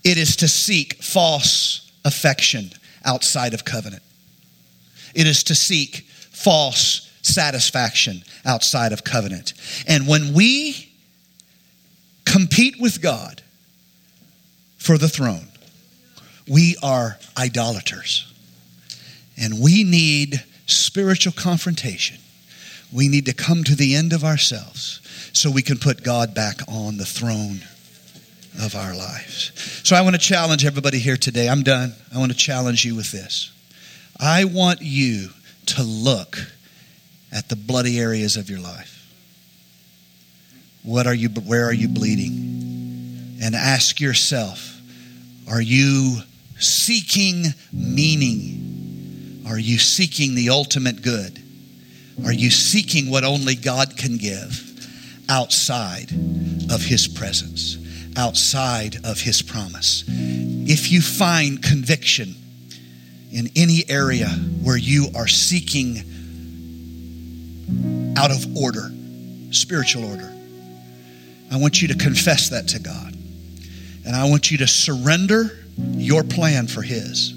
It 0.03 0.19
is 0.19 0.37
to 0.37 0.49
seek 0.49 0.95
false 1.03 1.91
affection 2.05 2.71
outside 3.05 3.55
of 3.55 3.65
covenant. 3.65 4.03
It 5.15 5.27
is 5.27 5.45
to 5.45 5.55
seek 5.55 6.07
false 6.33 7.10
satisfaction 7.23 8.23
outside 8.45 8.93
of 8.93 9.05
covenant. 9.05 9.55
And 9.87 10.07
when 10.07 10.33
we 10.33 10.93
compete 12.25 12.77
with 12.81 13.03
God 13.03 13.43
for 14.79 14.97
the 14.97 15.09
throne, 15.09 15.49
we 16.49 16.77
are 16.83 17.19
idolaters. 17.37 18.27
And 19.41 19.61
we 19.61 19.85
need 19.85 20.43
spiritual 20.67 21.33
confrontation. 21.33 22.19
We 22.93 23.09
need 23.09 23.27
to 23.27 23.33
come 23.33 23.65
to 23.65 23.75
the 23.75 23.95
end 23.95 24.13
of 24.13 24.25
ourselves 24.25 25.01
so 25.33 25.51
we 25.51 25.63
can 25.63 25.79
put 25.79 26.03
God 26.03 26.35
back 26.35 26.61
on 26.69 26.97
the 26.97 27.05
throne 27.05 27.61
of 28.61 28.75
our 28.75 28.95
lives. 28.97 29.53
So 29.85 29.95
I 29.95 30.01
want 30.03 30.15
to 30.15 30.21
challenge 30.21 30.65
everybody 30.65 30.99
here 30.99 31.17
today. 31.17 31.49
I'm 31.49 31.63
done. 31.63 31.95
I 32.15 32.19
want 32.19 32.33
to 32.33 32.37
challenge 32.37 32.85
you 32.85 32.97
with 32.97 33.13
this. 33.13 33.53
I 34.19 34.45
want 34.45 34.83
you 34.83 35.31
to 35.67 35.83
look 35.83 36.37
at 37.33 37.49
the 37.49 37.57
bloody 37.57 37.99
areas 37.99 38.37
of 38.37 38.51
your 38.51 38.61
life. 38.61 38.97
What 40.83 41.07
are 41.07 41.15
you, 41.15 41.29
where 41.29 41.67
are 41.67 41.73
you 41.73 41.89
bleeding? 41.89 43.39
And 43.43 43.55
ask 43.55 44.01
yourself, 44.01 44.81
are 45.49 45.61
you 45.61 46.19
seeking 46.59 47.47
meaning? 47.73 49.45
Are 49.49 49.59
you 49.59 49.79
seeking 49.79 50.35
the 50.35 50.51
ultimate 50.51 51.03
good? 51.03 51.43
Are 52.25 52.33
you 52.33 52.51
seeking 52.51 53.11
what 53.11 53.25
only 53.25 53.55
God 53.55 53.97
can 53.97 54.17
give 54.17 54.67
outside 55.29 56.13
of 56.71 56.83
His 56.83 57.09
presence, 57.09 57.79
outside 58.17 58.97
of 59.05 59.21
His 59.21 59.43
promise? 59.43 60.05
If 60.09 60.93
you 60.93 61.01
find 61.01 61.63
conviction 61.63 62.35
in 63.33 63.49
any 63.57 63.85
area 63.89 64.29
where 64.29 64.77
you 64.77 65.09
are 65.15 65.29
seeking 65.29 66.03
out 68.17 68.31
of 68.31 68.57
order, 68.57 68.91
spiritual 69.51 70.05
order. 70.05 70.33
I 71.53 71.57
want 71.57 71.83
you 71.83 71.89
to 71.89 71.95
confess 71.95 72.51
that 72.51 72.69
to 72.69 72.79
God. 72.79 73.15
And 74.07 74.17
I 74.17 74.29
want 74.29 74.51
you 74.51 74.59
to 74.59 74.67
surrender 74.67 75.59
your 75.93 76.23
plan 76.23 76.67
for 76.67 76.83
His. 76.83 77.33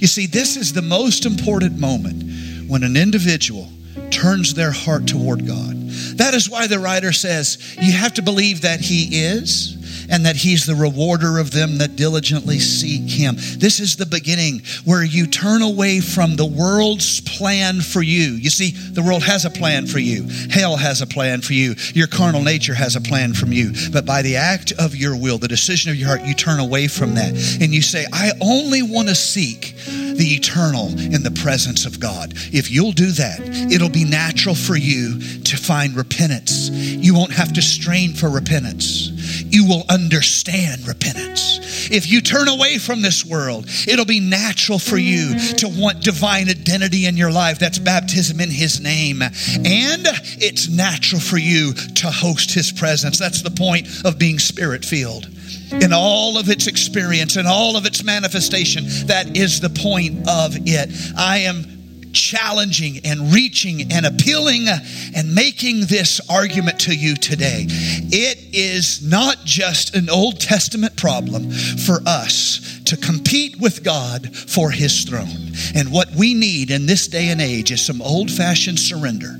You 0.00 0.06
see, 0.06 0.26
this 0.26 0.56
is 0.56 0.72
the 0.72 0.82
most 0.82 1.26
important 1.26 1.78
moment 1.78 2.68
when 2.68 2.82
an 2.82 2.96
individual 2.96 3.68
turns 4.10 4.54
their 4.54 4.72
heart 4.72 5.06
toward 5.06 5.46
God. 5.46 5.74
That 6.16 6.34
is 6.34 6.48
why 6.48 6.66
the 6.66 6.78
writer 6.78 7.12
says 7.12 7.76
you 7.80 7.92
have 7.92 8.14
to 8.14 8.22
believe 8.22 8.62
that 8.62 8.80
He 8.80 9.22
is 9.22 9.73
and 10.10 10.26
that 10.26 10.36
He's 10.36 10.66
the 10.66 10.74
rewarder 10.74 11.38
of 11.38 11.50
them 11.50 11.78
that 11.78 11.96
diligently 11.96 12.58
seek 12.58 13.10
Him. 13.10 13.36
This 13.58 13.80
is 13.80 13.96
the 13.96 14.06
beginning 14.06 14.62
where 14.84 15.04
you 15.04 15.26
turn 15.26 15.62
away 15.62 16.00
from 16.00 16.36
the 16.36 16.46
world's 16.46 17.20
plan 17.20 17.80
for 17.80 18.02
you. 18.02 18.32
You 18.32 18.50
see, 18.50 18.70
the 18.70 19.02
world 19.02 19.22
has 19.22 19.44
a 19.44 19.50
plan 19.50 19.86
for 19.86 19.98
you, 19.98 20.28
hell 20.50 20.76
has 20.76 21.00
a 21.00 21.06
plan 21.06 21.40
for 21.40 21.52
you, 21.52 21.74
your 21.94 22.06
carnal 22.06 22.42
nature 22.42 22.74
has 22.74 22.96
a 22.96 23.00
plan 23.00 23.34
from 23.34 23.52
you. 23.52 23.72
But 23.92 24.06
by 24.06 24.22
the 24.22 24.36
act 24.36 24.72
of 24.72 24.94
your 24.94 25.16
will, 25.16 25.38
the 25.38 25.48
decision 25.48 25.90
of 25.90 25.96
your 25.96 26.08
heart, 26.08 26.24
you 26.24 26.34
turn 26.34 26.60
away 26.60 26.88
from 26.88 27.14
that 27.14 27.30
and 27.60 27.74
you 27.74 27.82
say, 27.82 28.06
I 28.12 28.32
only 28.40 28.82
want 28.82 29.08
to 29.08 29.14
seek 29.14 29.74
the 29.76 30.34
eternal 30.34 30.88
in 30.88 31.22
the 31.22 31.30
presence 31.42 31.86
of 31.86 32.00
God. 32.00 32.34
If 32.52 32.70
you'll 32.70 32.92
do 32.92 33.10
that, 33.12 33.40
it'll 33.72 33.88
be 33.88 34.04
natural 34.04 34.54
for 34.54 34.76
you 34.76 35.18
to 35.44 35.56
find 35.56 35.96
repentance. 35.96 36.70
You 36.70 37.14
won't 37.14 37.32
have 37.32 37.52
to 37.54 37.62
strain 37.62 38.14
for 38.14 38.30
repentance. 38.30 39.10
You 39.50 39.66
will 39.66 39.84
understand 39.88 40.86
repentance. 40.86 41.90
If 41.90 42.10
you 42.10 42.20
turn 42.20 42.48
away 42.48 42.78
from 42.78 43.02
this 43.02 43.24
world, 43.24 43.66
it'll 43.86 44.04
be 44.04 44.20
natural 44.20 44.78
for 44.78 44.96
you 44.96 45.38
to 45.56 45.68
want 45.68 46.02
divine 46.02 46.48
identity 46.48 47.06
in 47.06 47.16
your 47.16 47.30
life. 47.30 47.58
That's 47.58 47.78
baptism 47.78 48.40
in 48.40 48.50
His 48.50 48.80
name. 48.80 49.22
And 49.22 49.34
it's 49.66 50.68
natural 50.68 51.20
for 51.20 51.38
you 51.38 51.72
to 51.74 52.10
host 52.10 52.54
His 52.54 52.72
presence. 52.72 53.18
That's 53.18 53.42
the 53.42 53.50
point 53.50 53.88
of 54.04 54.18
being 54.18 54.38
spirit 54.38 54.84
filled 54.84 55.28
in 55.72 55.92
all 55.92 56.38
of 56.38 56.48
its 56.48 56.66
experience 56.66 57.36
and 57.36 57.46
all 57.48 57.76
of 57.76 57.86
its 57.86 58.04
manifestation. 58.04 58.84
That 59.06 59.36
is 59.36 59.60
the 59.60 59.70
point 59.70 60.28
of 60.28 60.56
it. 60.66 60.90
I 61.16 61.38
am 61.40 61.73
challenging 62.14 63.00
and 63.04 63.32
reaching 63.32 63.92
and 63.92 64.06
appealing 64.06 64.66
and 65.14 65.34
making 65.34 65.80
this 65.86 66.20
argument 66.30 66.80
to 66.80 66.94
you 66.94 67.16
today. 67.16 67.66
It 67.68 68.54
is 68.54 69.02
not 69.02 69.44
just 69.44 69.94
an 69.94 70.08
Old 70.08 70.40
Testament 70.40 70.96
problem 70.96 71.50
for 71.50 72.00
us 72.06 72.80
to 72.86 72.96
compete 72.96 73.58
with 73.60 73.82
God 73.82 74.34
for 74.36 74.70
His 74.70 75.04
throne. 75.04 75.52
And 75.74 75.92
what 75.92 76.10
we 76.12 76.34
need 76.34 76.70
in 76.70 76.86
this 76.86 77.08
day 77.08 77.28
and 77.28 77.40
age 77.40 77.70
is 77.70 77.84
some 77.84 78.00
old 78.00 78.30
fashioned 78.30 78.78
surrender. 78.78 79.38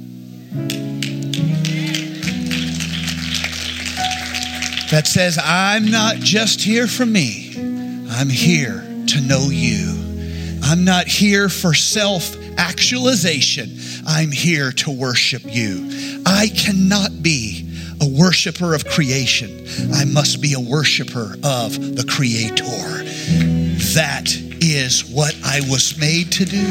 That 4.90 5.06
says, 5.06 5.38
I'm 5.42 5.90
not 5.90 6.16
just 6.16 6.60
here 6.60 6.86
for 6.86 7.06
me, 7.06 7.52
I'm 8.10 8.28
here 8.28 8.80
to 9.08 9.20
know 9.20 9.48
you. 9.50 10.04
I'm 10.62 10.84
not 10.84 11.06
here 11.06 11.48
for 11.48 11.74
self 11.74 12.34
actualization. 12.58 13.78
I'm 14.06 14.30
here 14.30 14.72
to 14.72 14.90
worship 14.90 15.42
you. 15.44 15.90
I 16.26 16.48
cannot 16.48 17.22
be 17.22 17.70
a 18.00 18.08
worshiper 18.08 18.74
of 18.74 18.84
creation. 18.86 19.66
I 19.94 20.04
must 20.04 20.40
be 20.40 20.54
a 20.54 20.60
worshiper 20.60 21.36
of 21.42 21.96
the 21.96 22.04
Creator. 22.08 22.64
That 23.94 24.26
is 24.60 25.04
what 25.04 25.36
I 25.44 25.60
was 25.70 25.98
made 25.98 26.32
to 26.32 26.44
do. 26.44 26.64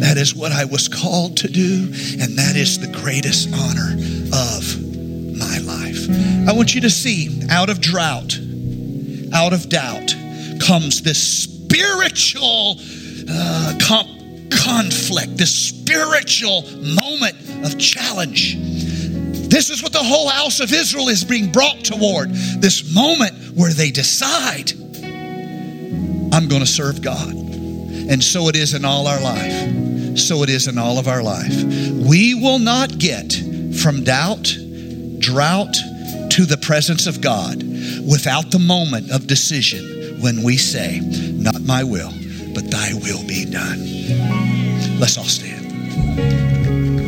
That 0.00 0.16
is 0.16 0.34
what 0.34 0.52
I 0.52 0.64
was 0.64 0.88
called 0.88 1.38
to 1.38 1.48
do. 1.48 1.84
And 2.20 2.38
that 2.38 2.54
is 2.56 2.78
the 2.78 2.92
greatest 3.00 3.48
honor 3.52 3.94
of 4.32 4.80
my 5.36 5.58
life. 5.58 6.48
I 6.48 6.52
want 6.52 6.74
you 6.74 6.80
to 6.82 6.90
see 6.90 7.42
out 7.50 7.70
of 7.70 7.80
drought, 7.80 8.38
out 9.32 9.52
of 9.52 9.68
doubt 9.68 10.14
comes 10.60 11.02
this 11.02 11.20
spiritual 11.20 12.76
uh, 13.28 13.78
com- 13.80 14.13
conflict, 14.50 15.36
this 15.36 15.54
spiritual 15.54 16.62
moment 16.80 17.36
of 17.64 17.78
challenge. 17.78 18.56
This 19.48 19.70
is 19.70 19.82
what 19.82 19.92
the 19.92 20.02
whole 20.02 20.28
house 20.28 20.60
of 20.60 20.72
Israel 20.72 21.08
is 21.08 21.24
being 21.24 21.52
brought 21.52 21.84
toward 21.84 22.30
this 22.30 22.94
moment 22.94 23.56
where 23.56 23.72
they 23.72 23.90
decide, 23.90 24.72
I'm 26.32 26.48
going 26.48 26.60
to 26.60 26.66
serve 26.66 27.02
God. 27.02 27.32
And 27.32 28.22
so 28.22 28.48
it 28.48 28.56
is 28.56 28.74
in 28.74 28.84
all 28.84 29.06
our 29.06 29.20
life. 29.20 30.18
So 30.18 30.42
it 30.42 30.50
is 30.50 30.66
in 30.68 30.78
all 30.78 30.98
of 30.98 31.08
our 31.08 31.22
life. 31.22 31.62
We 31.64 32.34
will 32.34 32.58
not 32.58 32.98
get 32.98 33.32
from 33.80 34.04
doubt, 34.04 34.56
drought, 35.18 35.76
to 36.34 36.44
the 36.44 36.56
presence 36.56 37.06
of 37.06 37.20
God 37.20 37.62
without 38.10 38.50
the 38.50 38.58
moment 38.58 39.12
of 39.12 39.28
decision 39.28 40.20
when 40.20 40.42
we 40.42 40.56
say, 40.56 40.98
Not 41.00 41.62
my 41.62 41.84
will, 41.84 42.10
but 42.54 42.70
thy 42.70 42.94
will 42.94 43.22
be 43.26 43.44
done. 43.44 43.80
Let's 45.00 45.18
all 45.18 45.24
stand. 45.24 45.66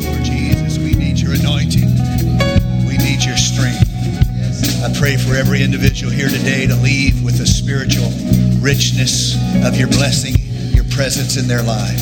Lord 0.03 0.23
Jesus, 0.23 0.77
we 0.77 0.93
need 0.93 1.17
your 1.17 1.33
anointing, 1.33 1.87
we 2.85 2.97
need 2.97 3.23
your 3.23 3.37
strength. 3.37 3.87
I 4.83 4.93
pray 4.99 5.17
for 5.17 5.35
every 5.35 5.63
individual 5.63 6.11
here 6.11 6.29
today 6.29 6.67
to 6.67 6.75
leave 6.75 7.23
with 7.23 7.39
a 7.39 7.47
spiritual 7.47 8.11
richness 8.59 9.35
of 9.65 9.77
your 9.77 9.87
blessing, 9.87 10.35
your 10.75 10.85
presence 10.85 11.37
in 11.37 11.47
their 11.47 11.63
life. 11.63 11.99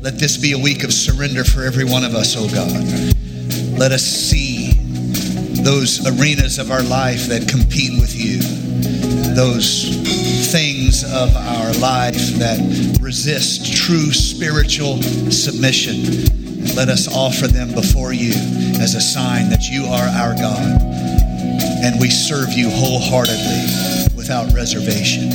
Let 0.00 0.18
this 0.18 0.36
be 0.36 0.52
a 0.52 0.58
week 0.58 0.84
of 0.84 0.92
surrender 0.92 1.44
for 1.44 1.64
every 1.64 1.84
one 1.84 2.04
of 2.04 2.14
us, 2.14 2.36
oh 2.38 2.48
God. 2.48 2.70
Let 3.78 3.90
us 3.90 4.02
see 4.02 4.70
those 5.64 6.06
arenas 6.06 6.58
of 6.58 6.70
our 6.70 6.82
life 6.82 7.26
that 7.26 7.48
compete 7.48 7.98
with 8.00 8.14
you, 8.14 8.40
those 9.34 10.52
things 10.52 11.02
of 11.04 11.34
our 11.36 11.72
life 11.74 12.38
that 12.38 12.58
resist 13.00 13.74
true 13.74 14.12
spiritual 14.12 15.02
submission. 15.30 16.24
Let 16.76 16.88
us 16.88 17.08
offer 17.08 17.46
them 17.46 17.74
before 17.74 18.12
you 18.12 18.32
as 18.80 18.94
a 18.94 19.00
sign 19.00 19.50
that 19.50 19.64
you 19.68 19.84
are 19.86 20.08
our 20.08 20.34
God 20.34 20.80
and 21.84 22.00
we 22.00 22.08
serve 22.10 22.52
you 22.52 22.70
wholeheartedly 22.70 24.16
without 24.16 24.52
reservation. 24.54 25.28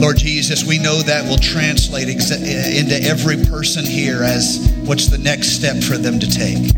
Lord 0.00 0.18
Jesus, 0.18 0.64
we 0.64 0.78
know 0.78 1.00
that 1.02 1.24
will 1.24 1.38
translate 1.38 2.08
into 2.08 3.00
every 3.02 3.42
person 3.46 3.84
here 3.84 4.22
as 4.22 4.70
what's 4.84 5.08
the 5.08 5.18
next 5.18 5.48
step 5.56 5.82
for 5.82 5.96
them 5.96 6.20
to 6.20 6.28
take. 6.28 6.74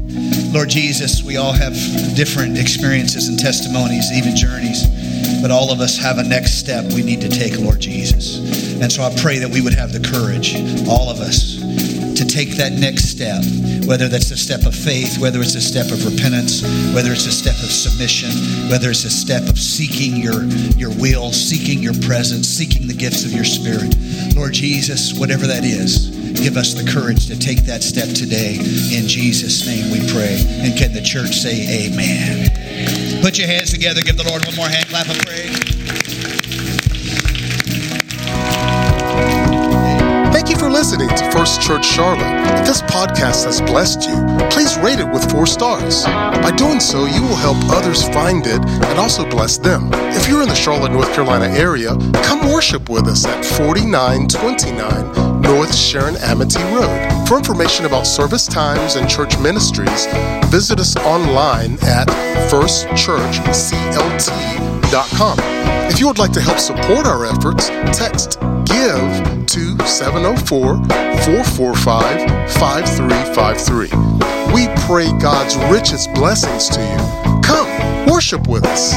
Lord 0.54 0.68
Jesus, 0.68 1.22
we 1.22 1.36
all 1.36 1.52
have 1.52 1.74
different 2.14 2.56
experiences 2.56 3.28
and 3.28 3.38
testimonies, 3.38 4.10
even 4.12 4.36
journeys, 4.36 4.86
but 5.40 5.50
all 5.50 5.72
of 5.72 5.80
us 5.80 5.96
have 5.98 6.18
a 6.18 6.22
next 6.22 6.58
step 6.58 6.84
we 6.92 7.02
need 7.02 7.20
to 7.20 7.28
take, 7.28 7.58
Lord 7.58 7.80
Jesus. 7.80 8.38
And 8.80 8.90
so 8.90 9.02
I 9.02 9.14
pray 9.16 9.38
that 9.38 9.48
we 9.50 9.60
would 9.60 9.74
have 9.74 9.92
the 9.92 10.00
courage, 10.00 10.54
all 10.88 11.08
of 11.08 11.20
us, 11.20 11.58
to 12.20 12.26
take 12.26 12.56
that 12.56 12.72
next 12.72 13.08
step, 13.08 13.42
whether 13.88 14.08
that's 14.08 14.30
a 14.30 14.36
step 14.36 14.66
of 14.66 14.74
faith, 14.74 15.18
whether 15.18 15.40
it's 15.40 15.54
a 15.54 15.60
step 15.60 15.90
of 15.90 16.04
repentance, 16.04 16.62
whether 16.94 17.12
it's 17.12 17.26
a 17.26 17.32
step 17.32 17.56
of 17.64 17.70
submission, 17.72 18.30
whether 18.68 18.90
it's 18.90 19.04
a 19.04 19.10
step 19.10 19.48
of 19.48 19.58
seeking 19.58 20.16
your, 20.16 20.44
your 20.76 20.90
will, 21.00 21.32
seeking 21.32 21.82
your 21.82 21.94
presence, 22.04 22.46
seeking 22.46 22.86
the 22.86 22.94
gifts 22.94 23.24
of 23.24 23.32
your 23.32 23.44
spirit. 23.44 23.96
Lord 24.36 24.52
Jesus, 24.52 25.18
whatever 25.18 25.46
that 25.46 25.64
is, 25.64 26.19
give 26.34 26.56
us 26.56 26.74
the 26.74 26.88
courage 26.90 27.26
to 27.26 27.38
take 27.38 27.64
that 27.66 27.82
step 27.82 28.08
today. 28.14 28.56
In 28.56 29.06
Jesus' 29.06 29.66
name 29.66 29.90
we 29.90 29.98
pray. 30.12 30.42
And 30.60 30.76
can 30.76 30.92
the 30.92 31.02
church 31.02 31.36
say 31.36 31.86
amen? 31.86 33.22
Put 33.22 33.38
your 33.38 33.48
hands 33.48 33.70
together. 33.70 34.00
Give 34.02 34.16
the 34.16 34.24
Lord 34.24 34.44
one 34.44 34.56
more 34.56 34.68
hand 34.68 34.88
clap 34.88 35.08
of 35.08 35.18
praise. 35.26 35.80
Thank 40.32 40.48
you 40.48 40.56
for 40.56 40.70
listening 40.70 41.08
to 41.08 41.30
First 41.30 41.60
Church 41.60 41.84
Charlotte. 41.84 42.60
If 42.60 42.66
this 42.66 42.82
podcast 42.82 43.44
has 43.44 43.60
blessed 43.60 44.08
you, 44.08 44.16
please 44.48 44.76
rate 44.78 44.98
it 44.98 45.08
with 45.08 45.30
four 45.30 45.46
stars. 45.46 46.04
By 46.04 46.50
doing 46.56 46.80
so, 46.80 47.04
you 47.04 47.22
will 47.22 47.36
help 47.36 47.56
others 47.70 48.08
find 48.08 48.46
it 48.46 48.64
and 48.64 48.98
also 48.98 49.28
bless 49.28 49.58
them. 49.58 49.90
If 49.92 50.28
you're 50.28 50.42
in 50.42 50.48
the 50.48 50.54
Charlotte, 50.54 50.92
North 50.92 51.12
Carolina 51.12 51.46
area, 51.46 51.96
come 52.24 52.50
worship 52.52 52.88
with 52.88 53.06
us 53.06 53.26
at 53.26 53.44
4929 53.44 55.29
North 55.50 55.74
Sharon 55.74 56.16
Amity 56.18 56.62
Road. 56.72 57.26
For 57.26 57.36
information 57.36 57.84
about 57.84 58.06
service 58.06 58.46
times 58.46 58.94
and 58.94 59.10
church 59.10 59.36
ministries, 59.40 60.06
visit 60.46 60.78
us 60.78 60.94
online 60.98 61.72
at 61.82 62.06
firstchurchclt.com. 62.48 65.38
If 65.90 65.98
you 65.98 66.06
would 66.06 66.18
like 66.18 66.30
to 66.32 66.40
help 66.40 66.58
support 66.58 67.04
our 67.04 67.26
efforts, 67.26 67.68
text 67.98 68.38
GIVE 68.64 69.46
to 69.46 69.76
704 69.84 70.76
445 70.76 72.52
5353. 72.52 73.90
We 74.54 74.68
pray 74.86 75.10
God's 75.18 75.56
richest 75.68 76.14
blessings 76.14 76.68
to 76.68 76.80
you. 76.80 76.98
Come, 77.42 78.06
worship 78.06 78.46
with 78.46 78.64
us. 78.66 78.94